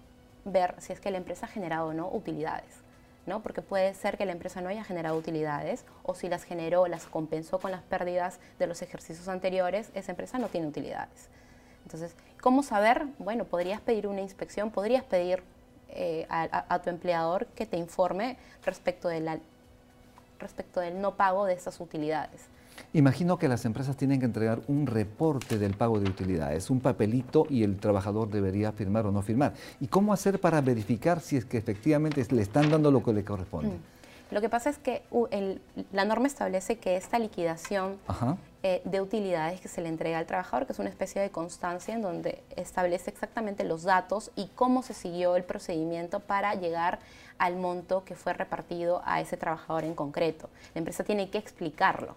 ver 0.45 0.75
si 0.79 0.93
es 0.93 0.99
que 0.99 1.11
la 1.11 1.17
empresa 1.17 1.45
ha 1.45 1.49
generado 1.49 1.87
o 1.87 1.93
no 1.93 2.09
utilidades. 2.09 2.79
¿no? 3.25 3.41
Porque 3.41 3.61
puede 3.61 3.93
ser 3.93 4.17
que 4.17 4.25
la 4.25 4.31
empresa 4.31 4.59
no 4.59 4.69
haya 4.69 4.83
generado 4.83 5.15
utilidades 5.15 5.85
o 6.03 6.15
si 6.15 6.27
las 6.27 6.43
generó, 6.43 6.87
las 6.87 7.05
compensó 7.05 7.59
con 7.59 7.69
las 7.69 7.83
pérdidas 7.83 8.39
de 8.57 8.65
los 8.65 8.81
ejercicios 8.81 9.27
anteriores, 9.27 9.91
esa 9.93 10.11
empresa 10.11 10.39
no 10.39 10.47
tiene 10.47 10.67
utilidades. 10.67 11.29
Entonces, 11.83 12.13
¿cómo 12.41 12.63
saber? 12.63 13.05
Bueno, 13.19 13.45
podrías 13.45 13.81
pedir 13.81 14.07
una 14.07 14.21
inspección, 14.21 14.71
podrías 14.71 15.03
pedir 15.03 15.43
eh, 15.89 16.25
a, 16.29 16.79
tu 16.79 16.89
empleador 16.89 17.47
que 17.47 17.65
te 17.65 17.77
informe 17.77 18.37
respecto, 18.63 19.07
de 19.07 19.19
la, 19.21 19.39
respecto 20.39 20.79
del 20.79 21.01
no 21.01 21.15
pago 21.15 21.45
de 21.45 21.53
esas 21.53 21.79
utilidades. 21.79 22.41
Imagino 22.93 23.37
que 23.37 23.47
las 23.49 23.65
empresas 23.65 23.97
tienen 23.97 24.19
que 24.19 24.25
entregar 24.25 24.61
un 24.67 24.87
reporte 24.87 25.57
del 25.57 25.73
pago 25.73 25.99
de 25.99 26.09
utilidades, 26.09 26.69
un 26.69 26.79
papelito 26.79 27.45
y 27.49 27.63
el 27.63 27.77
trabajador 27.77 28.29
debería 28.29 28.71
firmar 28.71 29.05
o 29.05 29.11
no 29.11 29.21
firmar. 29.21 29.53
¿Y 29.81 29.87
cómo 29.87 30.13
hacer 30.13 30.39
para 30.39 30.61
verificar 30.61 31.19
si 31.19 31.35
es 31.37 31.43
que 31.45 31.57
efectivamente 31.57 32.25
le 32.29 32.41
están 32.41 32.69
dando 32.69 32.89
lo 32.89 33.03
que 33.03 33.11
le 33.11 33.25
corresponde? 33.25 33.75
Lo 34.31 34.41
que 34.41 34.47
pasa 34.47 34.69
es 34.69 34.77
que 34.77 35.01
uh, 35.11 35.25
el- 35.31 35.59
la 35.91 36.05
norma 36.05 36.27
establece 36.27 36.77
que 36.77 36.95
esta 36.95 37.19
liquidación 37.19 37.97
Ajá. 38.07 38.37
Eh, 38.61 38.81
de 38.83 38.99
utilidades 38.99 39.61
que 39.61 39.69
se 39.69 39.81
le 39.81 39.87
entrega 39.87 40.17
al 40.17 40.25
trabajador, 40.25 40.65
que 40.65 40.73
es 40.73 40.79
una 40.79 40.89
especie 40.89 41.21
de 41.21 41.29
constancia 41.29 41.93
en 41.93 42.01
donde 42.01 42.43
establece 42.55 43.09
exactamente 43.09 43.63
los 43.63 43.83
datos 43.83 44.31
y 44.35 44.47
cómo 44.55 44.83
se 44.83 44.93
siguió 44.93 45.37
el 45.37 45.45
procedimiento 45.45 46.19
para 46.19 46.55
llegar 46.55 46.99
al 47.37 47.55
monto 47.55 48.03
que 48.03 48.15
fue 48.15 48.33
repartido 48.33 49.01
a 49.05 49.21
ese 49.21 49.37
trabajador 49.37 49.85
en 49.85 49.95
concreto. 49.95 50.49
La 50.73 50.79
empresa 50.79 51.05
tiene 51.05 51.29
que 51.29 51.37
explicarlo 51.37 52.15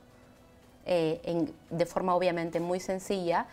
eh, 0.85 1.53
de 1.71 1.87
forma 1.87 2.17
obviamente 2.17 2.59
muy 2.59 2.81
sencilla 2.81 3.47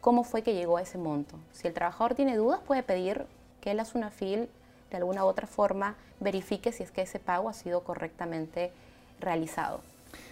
cómo 0.00 0.22
fue 0.22 0.42
que 0.42 0.54
llegó 0.54 0.76
a 0.76 0.82
ese 0.82 0.98
monto. 0.98 1.36
Si 1.52 1.66
el 1.66 1.74
trabajador 1.74 2.14
tiene 2.14 2.36
dudas, 2.36 2.60
puede 2.60 2.84
pedir 2.84 3.26
que 3.60 3.74
la 3.74 3.84
SUNAFIL 3.84 4.48
de 4.90 4.96
alguna 4.96 5.24
u 5.24 5.28
otra 5.28 5.46
forma 5.46 5.96
verifique 6.20 6.70
si 6.70 6.82
es 6.82 6.90
que 6.90 7.02
ese 7.02 7.18
pago 7.18 7.48
ha 7.48 7.54
sido 7.54 7.82
correctamente 7.82 8.70
realizado. 9.18 9.80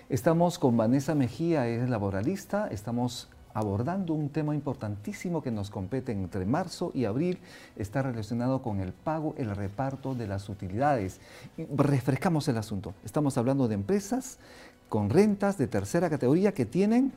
Estamos 0.09 0.59
con 0.59 0.75
Vanessa 0.75 1.15
Mejía, 1.15 1.69
es 1.69 1.91
laboralista, 1.91 2.69
estamos 2.69 3.29
abordando 3.53 4.15
un 4.15 4.31
tema 4.31 4.55
importantísimo 4.55 5.43
que 5.43 5.51
nos 5.51 5.69
compete 5.69 6.13
entre 6.13 6.47
marzo 6.47 6.93
y 6.95 7.05
abril, 7.05 7.41
está 7.77 8.01
relacionado 8.01 8.63
con 8.63 8.81
el 8.81 8.95
pago, 8.95 9.35
el 9.37 9.55
reparto 9.55 10.15
de 10.15 10.27
las 10.27 10.49
utilidades. 10.49 11.21
Refrescamos 11.77 12.49
el 12.49 12.57
asunto, 12.57 12.95
estamos 13.05 13.37
hablando 13.37 13.69
de 13.69 13.75
empresas 13.75 14.39
con 14.89 15.11
rentas 15.11 15.59
de 15.59 15.67
tercera 15.67 16.09
categoría 16.09 16.55
que 16.55 16.65
tienen 16.65 17.13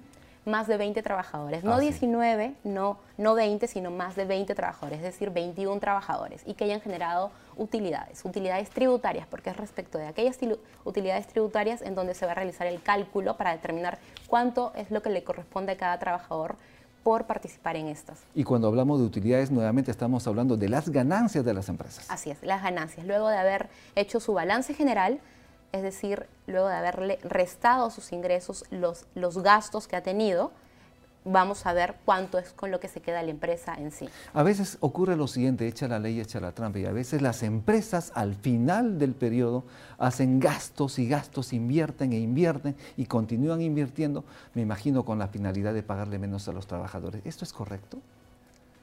más 0.46 0.68
de 0.68 0.78
20 0.78 1.02
trabajadores, 1.04 1.64
no 1.64 1.74
Ah, 1.74 1.80
sí. 1.80 1.86
19, 1.88 2.56
no, 2.64 2.98
no 3.18 3.36
20, 3.36 3.68
sino 3.68 3.92
más 3.92 4.16
de 4.16 4.26
20 4.26 4.56
trabajadores, 4.56 5.00
es 5.00 5.04
decir, 5.04 5.30
21 5.30 5.80
trabajadores 5.80 6.42
y 6.46 6.56
que 6.56 6.64
hayan 6.64 6.82
generado 6.82 7.32
utilidades, 7.58 8.24
utilidades 8.26 8.70
tributarias, 8.72 9.28
porque 9.30 9.52
es 9.52 9.58
respecto 9.58 9.98
de 9.98 10.08
aquellas 10.08 10.38
utilidades 10.84 11.28
tributarias 11.28 11.82
en 11.82 11.94
donde 11.96 12.16
se 12.16 12.26
va 12.26 12.32
a 12.32 12.36
realizar 12.36 12.66
el 12.68 12.82
cálculo 12.82 13.38
para 13.38 13.52
determinar 13.52 14.00
cuánto 14.28 14.72
es 14.76 14.90
lo 14.90 15.02
que 15.02 15.10
le 15.10 15.24
corresponde 15.24 15.74
a 15.74 15.78
cada 15.78 16.00
trabajador 16.00 16.56
por 17.04 17.26
participar 17.26 17.76
en 17.76 17.88
estas. 17.88 18.20
Y 18.36 18.44
cuando 18.44 18.68
hablamos 18.68 19.00
de 19.00 19.06
utilidades, 19.06 19.50
nuevamente 19.52 19.90
estamos 19.90 20.28
hablando 20.28 20.56
de 20.56 20.70
las 20.70 20.90
ganancias 20.90 21.44
de 21.44 21.54
las 21.54 21.68
empresas. 21.70 22.10
Así 22.10 22.30
es, 22.30 22.42
las 22.44 22.62
ganancias, 22.62 23.06
luego 23.06 23.28
de 23.28 23.38
haber 23.38 23.70
hecho 23.96 24.20
su 24.20 24.34
balance 24.34 24.74
general, 24.74 25.20
es 25.72 25.84
decir, 25.84 26.28
luego 26.48 26.68
de 26.68 26.76
haberle 26.76 27.20
restado 27.24 27.90
sus 27.90 28.12
ingresos 28.12 28.66
los, 28.72 29.06
los 29.16 29.42
gastos 29.42 29.88
que 29.88 29.96
ha 29.96 30.04
tenido, 30.04 30.52
vamos 31.24 31.66
a 31.66 31.74
ver 31.74 31.96
cuánto 32.06 32.38
es 32.38 32.52
con 32.54 32.72
lo 32.72 32.80
que 32.80 32.88
se 32.88 33.02
queda 33.02 33.22
la 33.22 33.30
empresa 33.30 33.76
en 33.76 33.92
sí. 33.92 34.10
A 34.34 34.44
veces 34.44 34.78
ocurre 34.80 35.16
lo 35.16 35.28
siguiente, 35.28 35.68
echa 35.68 35.88
la 35.88 36.00
ley, 36.00 36.20
echa 36.20 36.40
la 36.40 36.52
trampa, 36.52 36.80
y 36.80 36.86
a 36.86 36.92
veces 36.92 37.22
las 37.22 37.44
empresas 37.44 38.12
al 38.16 38.36
final 38.36 38.98
del 38.98 39.14
periodo 39.14 39.64
hacen 39.98 40.40
gastos 40.40 41.00
y 41.00 41.08
gastos, 41.08 41.54
invierten 41.54 42.14
e 42.14 42.20
invierten 42.20 42.76
y 42.98 43.06
continúan 43.06 43.62
invirtiendo, 43.62 44.24
me 44.54 44.62
imagino 44.62 45.06
con 45.06 45.20
la 45.20 45.28
finalidad 45.28 45.74
de 45.74 45.84
pagarle 45.84 46.20
menos 46.20 46.48
a 46.48 46.54
los 46.54 46.68
trabajadores. 46.68 47.22
¿Esto 47.26 47.46
es 47.46 47.54
correcto? 47.54 48.00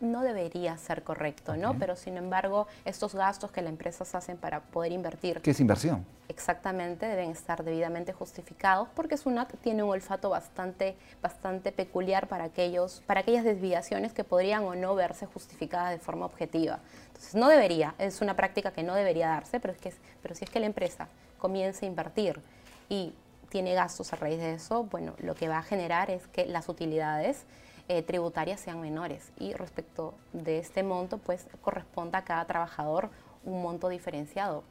No 0.00 0.22
debería 0.22 0.76
ser 0.78 1.02
correcto, 1.02 1.56
¿no? 1.56 1.76
Pero 1.78 1.96
sin 1.96 2.16
embargo, 2.16 2.68
estos 2.84 3.14
gastos 3.14 3.50
que 3.50 3.62
las 3.62 3.70
empresas 3.70 4.14
hacen 4.14 4.37
para 4.37 4.61
poder 4.61 4.92
invertir 4.92 5.40
¿Qué 5.40 5.50
es 5.50 5.61
inversión? 5.61 6.06
exactamente 6.28 7.06
deben 7.06 7.30
estar 7.30 7.64
debidamente 7.64 8.12
justificados 8.12 8.88
porque 8.94 9.16
SUNAT 9.16 9.54
tiene 9.61 9.82
un 9.82 9.90
olfato 9.90 10.30
bastante, 10.30 10.94
bastante 11.20 11.72
peculiar 11.72 12.28
para, 12.28 12.44
aquellos, 12.44 13.02
para 13.06 13.20
aquellas 13.20 13.44
desviaciones 13.44 14.12
que 14.12 14.24
podrían 14.24 14.62
o 14.64 14.74
no 14.74 14.94
verse 14.94 15.26
justificadas 15.26 15.90
de 15.90 15.98
forma 15.98 16.26
objetiva. 16.26 16.78
Entonces 17.08 17.34
no 17.34 17.48
debería, 17.48 17.94
es 17.98 18.20
una 18.20 18.37
práctica 18.37 18.70
que 18.72 18.82
no 18.82 18.94
debería 18.94 19.28
darse, 19.28 19.58
pero, 19.58 19.72
es 19.72 19.80
que, 19.80 19.92
pero 20.22 20.34
si 20.34 20.44
es 20.44 20.50
que 20.50 20.61
la 20.61 20.66
empresa 20.66 21.08
comienza 21.38 21.87
a 21.87 21.88
invertir 21.88 22.40
y 22.88 23.14
tiene 23.48 23.74
gastos 23.74 24.12
a 24.12 24.16
raíz 24.16 24.38
de 24.38 24.54
eso, 24.54 24.84
bueno, 24.84 25.14
lo 25.18 25.34
que 25.34 25.48
va 25.48 25.58
a 25.58 25.62
generar 25.62 26.11
es 26.11 26.26
que 26.28 26.46
las 26.46 26.68
utilidades 26.68 27.44
eh, 27.88 28.03
tributarias 28.03 28.61
sean 28.61 28.81
menores 28.81 29.33
y 29.38 29.53
respecto 29.55 30.14
de 30.33 30.59
este 30.59 30.83
monto, 30.83 31.18
pues 31.18 31.46
corresponda 31.62 32.20
a 32.20 32.24
cada 32.24 32.44
trabajador 32.44 33.11
un 33.44 33.62
monto 33.62 33.88
diferenciado. 33.88 34.62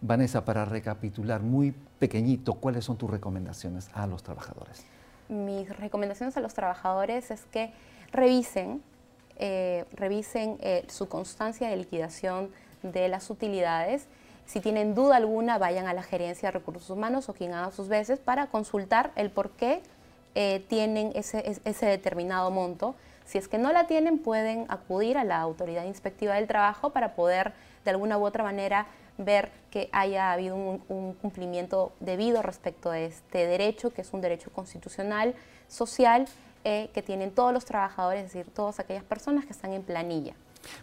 Vanessa, 0.00 0.44
para 0.44 0.64
recapitular 0.64 1.42
muy 1.42 1.72
pequeñito, 1.98 2.54
¿cuáles 2.54 2.84
son 2.84 2.96
tus 2.96 3.10
recomendaciones 3.10 3.88
a 3.94 4.06
los 4.06 4.22
trabajadores? 4.22 4.84
mis 5.28 5.68
recomendaciones 5.76 6.36
a 6.36 6.40
los 6.40 6.54
trabajadores 6.54 7.30
es 7.30 7.44
que 7.46 7.72
revisen, 8.12 8.82
eh, 9.38 9.84
revisen 9.92 10.58
eh, 10.60 10.84
su 10.88 11.08
constancia 11.08 11.68
de 11.68 11.76
liquidación 11.76 12.50
de 12.82 13.08
las 13.08 13.30
utilidades. 13.30 14.06
Si 14.46 14.60
tienen 14.60 14.94
duda 14.94 15.16
alguna, 15.16 15.58
vayan 15.58 15.86
a 15.86 15.94
la 15.94 16.02
gerencia 16.02 16.48
de 16.48 16.52
recursos 16.52 16.88
humanos 16.90 17.28
o 17.28 17.34
quien 17.34 17.52
haga 17.52 17.72
sus 17.72 17.88
veces 17.88 18.20
para 18.20 18.46
consultar 18.46 19.10
el 19.16 19.30
por 19.30 19.50
qué 19.50 19.82
eh, 20.36 20.64
tienen 20.68 21.10
ese, 21.16 21.50
es- 21.50 21.60
ese 21.64 21.86
determinado 21.86 22.50
monto. 22.52 22.94
Si 23.24 23.38
es 23.38 23.48
que 23.48 23.58
no 23.58 23.72
la 23.72 23.88
tienen, 23.88 24.18
pueden 24.18 24.66
acudir 24.68 25.18
a 25.18 25.24
la 25.24 25.40
autoridad 25.40 25.84
inspectiva 25.84 26.34
del 26.34 26.46
trabajo 26.46 26.90
para 26.90 27.14
poder 27.16 27.52
de 27.84 27.90
alguna 27.90 28.18
u 28.18 28.24
otra 28.24 28.44
manera 28.44 28.86
ver 29.18 29.50
que 29.70 29.88
haya 29.92 30.30
habido 30.32 30.54
un, 30.54 31.14
cumplimiento 31.20 31.92
debido 32.00 32.42
respecto 32.42 32.90
a 32.90 32.98
este 32.98 33.46
derecho, 33.46 33.90
que 33.94 34.02
es 34.02 34.12
un 34.12 34.20
derecho 34.20 34.50
constitucional, 34.52 35.34
social, 35.68 36.26
eh, 36.64 36.90
que 36.92 37.02
tienen 37.02 37.30
todos 37.30 37.52
los 37.52 37.64
trabajadores, 37.64 38.24
es 38.26 38.32
decir, 38.32 38.52
todas 38.52 38.78
aquellas 38.78 39.04
personas 39.04 39.46
que 39.46 39.52
están 39.52 39.72
en 39.72 39.82
planilla. 39.82 40.34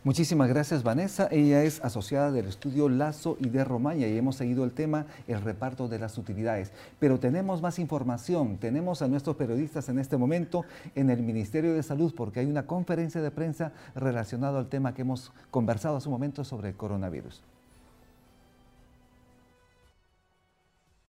Muchísimas 0.04 0.50
gracias 0.50 0.84
Vanessa. 0.84 1.28
Ella 1.32 1.63
es 1.63 1.84
asociada 1.84 2.32
del 2.32 2.48
estudio 2.48 2.89
Lazo 2.89 3.38
y 3.39 3.50
de 3.50 3.63
Romaña 3.63 4.08
y 4.08 4.17
hemos 4.17 4.36
seguido 4.36 4.63
el 4.63 4.72
tema, 4.72 5.06
el 5.28 5.41
reparto 5.41 5.88
de 5.88 6.00
las 6.00 6.17
utilidades. 6.17 6.72
Pero 7.00 7.19
tenemos 7.19 7.62
más 7.62 7.80
información. 7.80 8.58
Tenemos 8.58 9.02
a 9.02 9.08
nuestros 9.08 9.36
periodistas 9.36 9.89
en 9.89 10.00
este 10.00 10.17
momento 10.17 10.65
en 10.96 11.10
el 11.10 11.22
Ministerio 11.22 11.74
de 11.74 11.84
Salud 11.84 12.13
porque 12.15 12.39
hay 12.39 12.46
una 12.46 12.67
conferencia 12.67 13.22
de 13.22 13.32
prensa 13.32 13.72
relacionada 13.96 14.60
al 14.60 14.69
tema 14.69 14.93
que 14.93 15.02
hemos 15.02 15.32
conversado 15.52 15.98
hace 15.98 16.08
un 16.08 16.13
momento 16.13 16.43
sobre 16.43 16.69
el 16.69 16.76
coronavirus. 16.76 17.41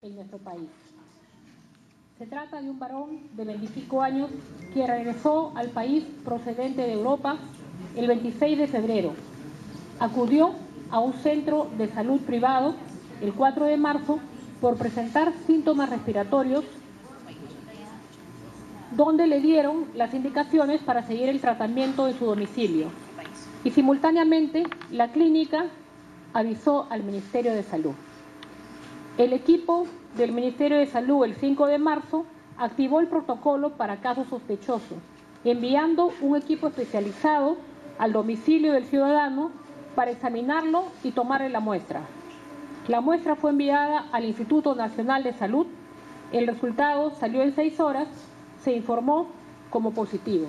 en 0.04 0.16
nuestro 0.16 0.38
país. 0.38 0.68
Se 2.18 2.26
trata 2.26 2.60
de 2.60 2.70
un 2.70 2.78
varón 2.78 3.20
de 3.34 3.44
25 3.44 4.02
años 4.02 4.30
que 4.72 4.86
regresó 4.86 5.52
al 5.56 5.70
país 5.70 6.04
procedente 6.24 6.82
de 6.82 6.92
Europa 6.92 7.38
el 7.96 8.06
26 8.06 8.58
de 8.58 8.66
febrero. 8.66 9.12
Acudió 9.98 10.52
a 10.90 10.98
un 10.98 11.12
centro 11.14 11.68
de 11.78 11.88
salud 11.88 12.20
privado 12.20 12.74
el 13.20 13.32
4 13.32 13.66
de 13.66 13.76
marzo 13.76 14.18
por 14.60 14.76
presentar 14.76 15.32
síntomas 15.46 15.90
respiratorios 15.90 16.64
donde 18.96 19.26
le 19.26 19.40
dieron 19.40 19.86
las 19.94 20.14
indicaciones 20.14 20.80
para 20.82 21.02
seguir 21.06 21.28
el 21.28 21.40
tratamiento 21.40 22.06
en 22.06 22.18
su 22.18 22.26
domicilio. 22.26 22.88
Y 23.64 23.70
simultáneamente 23.70 24.64
la 24.90 25.08
clínica 25.08 25.66
avisó 26.32 26.86
al 26.90 27.02
Ministerio 27.02 27.52
de 27.52 27.62
Salud. 27.62 27.94
El 29.18 29.32
equipo 29.32 29.86
del 30.16 30.32
Ministerio 30.32 30.78
de 30.78 30.86
Salud 30.86 31.24
el 31.24 31.34
5 31.34 31.66
de 31.66 31.78
marzo 31.78 32.24
activó 32.56 33.00
el 33.00 33.08
protocolo 33.08 33.70
para 33.70 34.00
casos 34.00 34.28
sospechosos, 34.28 34.98
enviando 35.44 36.12
un 36.20 36.36
equipo 36.36 36.68
especializado 36.68 37.56
al 37.98 38.12
domicilio 38.12 38.72
del 38.72 38.86
ciudadano 38.86 39.50
para 39.94 40.10
examinarlo 40.10 40.86
y 41.02 41.12
tomarle 41.12 41.48
la 41.48 41.60
muestra. 41.60 42.02
La 42.88 43.00
muestra 43.00 43.36
fue 43.36 43.50
enviada 43.50 44.06
al 44.12 44.24
Instituto 44.24 44.74
Nacional 44.74 45.22
de 45.22 45.32
Salud. 45.32 45.66
El 46.32 46.46
resultado 46.46 47.10
salió 47.12 47.42
en 47.42 47.54
seis 47.54 47.80
horas. 47.80 48.08
Se 48.62 48.72
informó 48.72 49.28
como 49.70 49.92
positivo. 49.92 50.48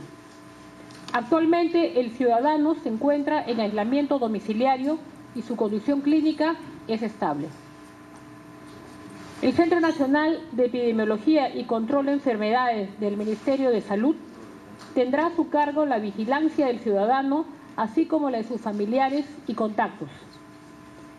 Actualmente 1.13 1.99
el 1.99 2.11
ciudadano 2.11 2.75
se 2.75 2.89
encuentra 2.89 3.43
en 3.45 3.59
aislamiento 3.59 4.19
domiciliario 4.19 4.97
y 5.33 5.41
su 5.43 5.55
condición 5.55 6.01
clínica 6.01 6.55
es 6.87 7.01
estable. 7.03 7.47
El 9.41 9.53
Centro 9.53 9.79
Nacional 9.79 10.41
de 10.53 10.65
Epidemiología 10.65 11.53
y 11.55 11.65
Control 11.65 12.07
de 12.07 12.13
Enfermedades 12.13 12.99
del 12.99 13.15
Ministerio 13.15 13.69
de 13.69 13.81
Salud 13.81 14.15
tendrá 14.93 15.27
a 15.27 15.35
su 15.35 15.49
cargo 15.49 15.85
la 15.85 15.99
vigilancia 15.99 16.67
del 16.67 16.79
ciudadano, 16.79 17.45
así 17.75 18.05
como 18.05 18.29
la 18.29 18.37
de 18.39 18.43
sus 18.45 18.61
familiares 18.61 19.25
y 19.47 19.53
contactos. 19.53 20.09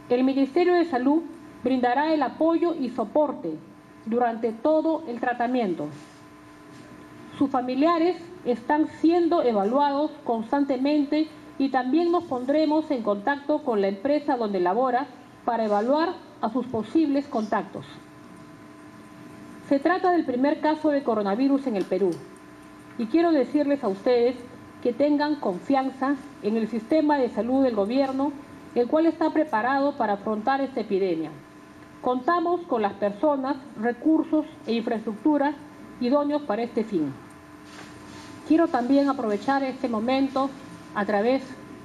El 0.08 0.24
Ministerio 0.24 0.74
de 0.74 0.84
Salud 0.84 1.22
brindará 1.62 2.12
el 2.14 2.22
apoyo 2.22 2.74
y 2.74 2.90
soporte 2.90 3.56
durante 4.06 4.52
todo 4.52 5.02
el 5.08 5.20
tratamiento. 5.20 5.88
Sus 7.38 7.50
familiares 7.50 8.16
están 8.44 8.88
siendo 9.00 9.42
evaluados 9.42 10.10
constantemente 10.24 11.28
y 11.58 11.70
también 11.70 12.12
nos 12.12 12.24
pondremos 12.24 12.90
en 12.90 13.02
contacto 13.02 13.62
con 13.62 13.80
la 13.80 13.88
empresa 13.88 14.36
donde 14.36 14.60
labora 14.60 15.06
para 15.44 15.64
evaluar 15.64 16.14
a 16.40 16.50
sus 16.50 16.66
posibles 16.66 17.26
contactos. 17.26 17.84
Se 19.68 19.80
trata 19.80 20.12
del 20.12 20.24
primer 20.24 20.60
caso 20.60 20.90
de 20.90 21.02
coronavirus 21.02 21.66
en 21.66 21.76
el 21.76 21.84
Perú 21.84 22.10
y 22.98 23.06
quiero 23.06 23.32
decirles 23.32 23.82
a 23.84 23.88
ustedes 23.88 24.36
que 24.82 24.92
tengan 24.92 25.36
confianza 25.36 26.16
en 26.42 26.56
el 26.56 26.68
sistema 26.68 27.18
de 27.18 27.28
salud 27.30 27.64
del 27.64 27.74
gobierno, 27.74 28.32
el 28.74 28.88
cual 28.88 29.06
está 29.06 29.30
preparado 29.30 29.96
para 29.96 30.14
afrontar 30.14 30.60
esta 30.60 30.80
epidemia. 30.80 31.30
Contamos 32.02 32.60
con 32.62 32.82
las 32.82 32.92
personas, 32.94 33.56
recursos 33.80 34.46
e 34.66 34.74
infraestructura 34.74 35.54
idóneos 36.00 36.42
para 36.42 36.62
este 36.62 36.84
fin. 36.84 37.12
Quiero 38.46 38.68
también 38.68 39.08
aprovechar 39.08 39.62
este 39.64 39.88
momento 39.88 40.50
a 40.94 41.04
través 41.04 41.42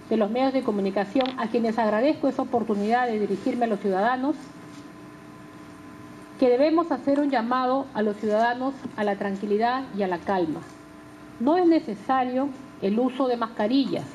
de 0.10 0.18
los 0.18 0.30
medios 0.30 0.54
de 0.54 0.64
comunicación 0.64 1.26
a 1.38 1.48
quienes 1.48 1.80
agradezco 1.80 2.28
esa 2.28 2.42
oportunidad 2.42 3.08
de 3.08 3.20
dirigirme 3.20 3.66
a 3.66 3.70
los 3.70 3.80
ciudadanos, 3.80 4.36
que 6.40 6.50
debemos 6.50 6.92
hacer 6.92 7.20
un 7.20 7.30
llamado 7.30 7.86
a 7.94 8.02
los 8.02 8.18
ciudadanos 8.18 8.74
a 8.98 9.04
la 9.04 9.16
tranquilidad 9.16 9.84
y 9.98 10.04
a 10.04 10.08
la 10.08 10.18
calma. 10.18 10.62
No 11.42 11.58
es 11.58 11.66
necesario 11.66 12.50
el 12.84 13.00
uso 13.00 13.28
de 13.28 13.36
mascarillas. 13.36 14.06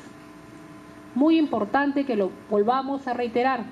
Muy 1.13 1.37
importante 1.37 2.05
que 2.05 2.15
lo 2.15 2.31
volvamos 2.49 3.05
a 3.05 3.13
reiterar. 3.13 3.65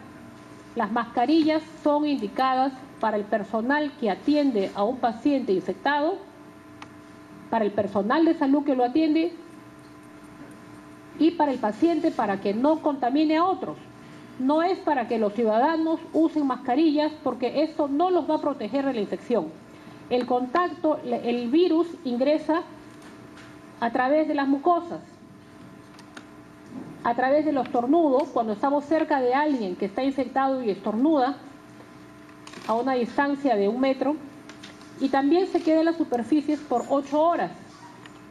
Las 0.76 0.92
mascarillas 0.92 1.64
son 1.82 2.06
indicadas 2.06 2.74
para 3.00 3.16
el 3.16 3.24
personal 3.24 3.94
que 3.98 4.12
atiende 4.12 4.72
a 4.76 4.84
un 4.84 4.98
paciente 4.98 5.54
infectado 5.54 6.18
para 7.50 7.64
el 7.64 7.72
personal 7.72 8.26
de 8.26 8.34
salud 8.34 8.66
que 8.66 8.76
lo 8.76 8.84
atiende 8.84 9.34
y 11.18 11.32
para 11.32 11.54
el 11.54 11.60
paciente 11.60 12.12
para 12.12 12.42
que 12.42 12.54
no 12.54 12.82
contamine 12.82 13.38
a 13.38 13.46
otros. 13.46 13.78
No 14.38 14.64
es 14.64 14.78
para 14.80 15.08
que 15.08 15.18
los 15.18 15.34
ciudadanos 15.34 16.02
usen 16.12 16.46
mascarillas 16.46 17.14
porque 17.24 17.64
eso 17.64 17.88
no 17.88 18.10
los 18.10 18.30
va 18.30 18.36
a 18.36 18.42
proteger 18.42 18.86
de 18.86 18.96
la 18.96 19.00
infección. 19.00 19.46
El 20.10 20.26
contacto, 20.26 21.00
el 21.06 21.50
virus 21.50 21.88
ingresa 22.04 22.64
a 23.86 23.92
través 23.92 24.28
de 24.28 24.34
las 24.34 24.48
mucosas, 24.48 25.00
a 27.04 27.14
través 27.14 27.46
de 27.46 27.52
los 27.52 27.70
tornudos, 27.70 28.24
cuando 28.30 28.54
estamos 28.54 28.84
cerca 28.86 29.22
de 29.22 29.36
alguien 29.36 29.76
que 29.76 29.86
está 29.86 30.04
infectado 30.04 30.64
y 30.64 30.72
estornuda 30.72 31.38
a 32.66 32.74
una 32.74 32.94
distancia 32.94 33.56
de 33.56 33.68
un 33.68 33.80
metro, 33.80 34.16
y 35.00 35.10
también 35.10 35.46
se 35.46 35.62
queda 35.62 35.82
en 35.82 35.86
las 35.86 35.98
superficies 35.98 36.60
por 36.62 36.82
ocho 36.90 37.22
horas 37.22 37.52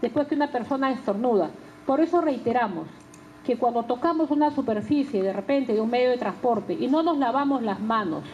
después 0.03 0.27
que 0.27 0.35
una 0.35 0.51
persona 0.51 0.91
estornuda. 0.91 1.51
Por 1.87 2.01
eso 2.01 2.21
reiteramos 2.21 2.89
que 3.47 3.57
cuando 3.57 3.85
tocamos 3.85 4.33
una 4.33 4.51
superficie 4.51 5.23
de 5.23 5.33
repente 5.33 5.73
de 5.73 5.81
un 5.81 5.91
medio 5.91 6.11
de 6.11 6.19
transporte 6.19 6.73
y 6.73 6.89
no 6.89 7.05
nos 7.05 7.17
lavamos 7.19 7.63
las 7.63 7.79
manos 7.79 8.25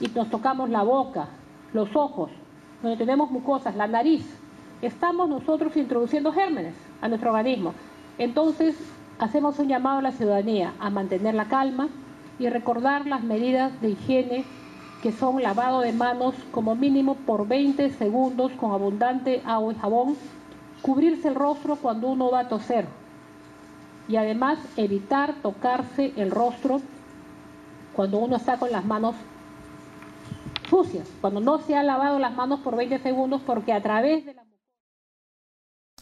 y 0.00 0.06
nos 0.10 0.30
tocamos 0.30 0.70
la 0.70 0.84
boca, 0.84 1.26
los 1.72 1.88
ojos, 1.96 2.30
donde 2.82 2.96
tenemos 2.96 3.32
mucosas, 3.32 3.74
la 3.74 3.88
nariz, 3.88 4.41
estamos 4.82 5.28
nosotros 5.28 5.76
introduciendo 5.76 6.32
gérmenes 6.32 6.74
a 7.00 7.08
nuestro 7.08 7.30
organismo. 7.30 7.72
Entonces, 8.18 8.76
hacemos 9.18 9.58
un 9.58 9.68
llamado 9.68 10.00
a 10.00 10.02
la 10.02 10.12
ciudadanía 10.12 10.74
a 10.80 10.90
mantener 10.90 11.34
la 11.34 11.46
calma 11.46 11.88
y 12.38 12.48
recordar 12.48 13.06
las 13.06 13.22
medidas 13.22 13.80
de 13.80 13.90
higiene 13.90 14.44
que 15.02 15.12
son 15.12 15.42
lavado 15.42 15.80
de 15.80 15.92
manos 15.92 16.34
como 16.52 16.74
mínimo 16.74 17.14
por 17.14 17.48
20 17.48 17.90
segundos 17.90 18.52
con 18.52 18.72
abundante 18.72 19.42
agua 19.44 19.72
y 19.72 19.76
jabón, 19.76 20.16
cubrirse 20.80 21.28
el 21.28 21.34
rostro 21.34 21.76
cuando 21.76 22.08
uno 22.08 22.30
va 22.30 22.40
a 22.40 22.48
toser 22.48 22.86
y 24.08 24.16
además 24.16 24.58
evitar 24.76 25.34
tocarse 25.42 26.12
el 26.16 26.30
rostro 26.30 26.80
cuando 27.94 28.18
uno 28.18 28.36
está 28.36 28.58
con 28.58 28.70
las 28.72 28.84
manos 28.84 29.14
sucias, 30.68 31.08
cuando 31.20 31.40
no 31.40 31.58
se 31.58 31.76
ha 31.76 31.82
lavado 31.82 32.18
las 32.18 32.34
manos 32.34 32.60
por 32.60 32.76
20 32.76 32.98
segundos 33.00 33.40
porque 33.44 33.72
a 33.72 33.82
través 33.82 34.24
de 34.24 34.34
la... 34.34 34.41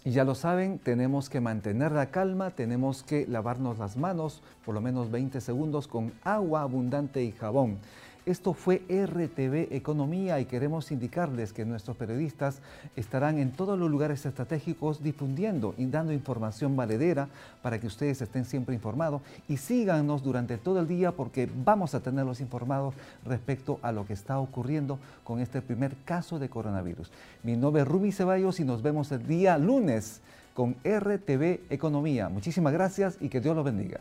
Y 0.02 0.12
ya 0.12 0.24
lo 0.24 0.34
saben, 0.34 0.78
tenemos 0.78 1.28
que 1.28 1.40
mantener 1.40 1.92
la 1.92 2.06
calma, 2.06 2.50
tenemos 2.52 3.02
que 3.02 3.26
lavarnos 3.26 3.78
las 3.78 3.98
manos 3.98 4.40
por 4.64 4.74
lo 4.74 4.80
menos 4.80 5.10
20 5.10 5.42
segundos 5.42 5.88
con 5.88 6.12
agua 6.24 6.62
abundante 6.62 7.22
y 7.22 7.32
jabón. 7.32 7.78
Esto 8.26 8.52
fue 8.52 8.82
RTV 8.88 9.74
Economía 9.74 10.40
y 10.40 10.44
queremos 10.44 10.90
indicarles 10.92 11.52
que 11.54 11.64
nuestros 11.64 11.96
periodistas 11.96 12.60
estarán 12.94 13.38
en 13.38 13.50
todos 13.50 13.78
los 13.78 13.90
lugares 13.90 14.26
estratégicos 14.26 15.02
difundiendo 15.02 15.74
y 15.78 15.86
dando 15.86 16.12
información 16.12 16.76
valedera 16.76 17.28
para 17.62 17.80
que 17.80 17.86
ustedes 17.86 18.20
estén 18.20 18.44
siempre 18.44 18.74
informados 18.74 19.22
y 19.48 19.56
síganos 19.56 20.22
durante 20.22 20.58
todo 20.58 20.80
el 20.80 20.88
día 20.88 21.12
porque 21.12 21.48
vamos 21.64 21.94
a 21.94 22.00
tenerlos 22.00 22.40
informados 22.40 22.94
respecto 23.24 23.78
a 23.82 23.90
lo 23.90 24.06
que 24.06 24.12
está 24.12 24.38
ocurriendo 24.38 24.98
con 25.24 25.40
este 25.40 25.62
primer 25.62 25.96
caso 26.04 26.38
de 26.38 26.50
coronavirus. 26.50 27.10
Mi 27.42 27.56
nombre 27.56 27.82
es 27.82 27.88
Ruby 27.88 28.12
Ceballos 28.12 28.60
y 28.60 28.64
nos 28.64 28.82
vemos 28.82 29.10
el 29.12 29.26
día 29.26 29.56
lunes 29.56 30.20
con 30.52 30.76
RTV 30.84 31.60
Economía. 31.70 32.28
Muchísimas 32.28 32.72
gracias 32.72 33.16
y 33.20 33.30
que 33.30 33.40
Dios 33.40 33.56
los 33.56 33.64
bendiga. 33.64 34.00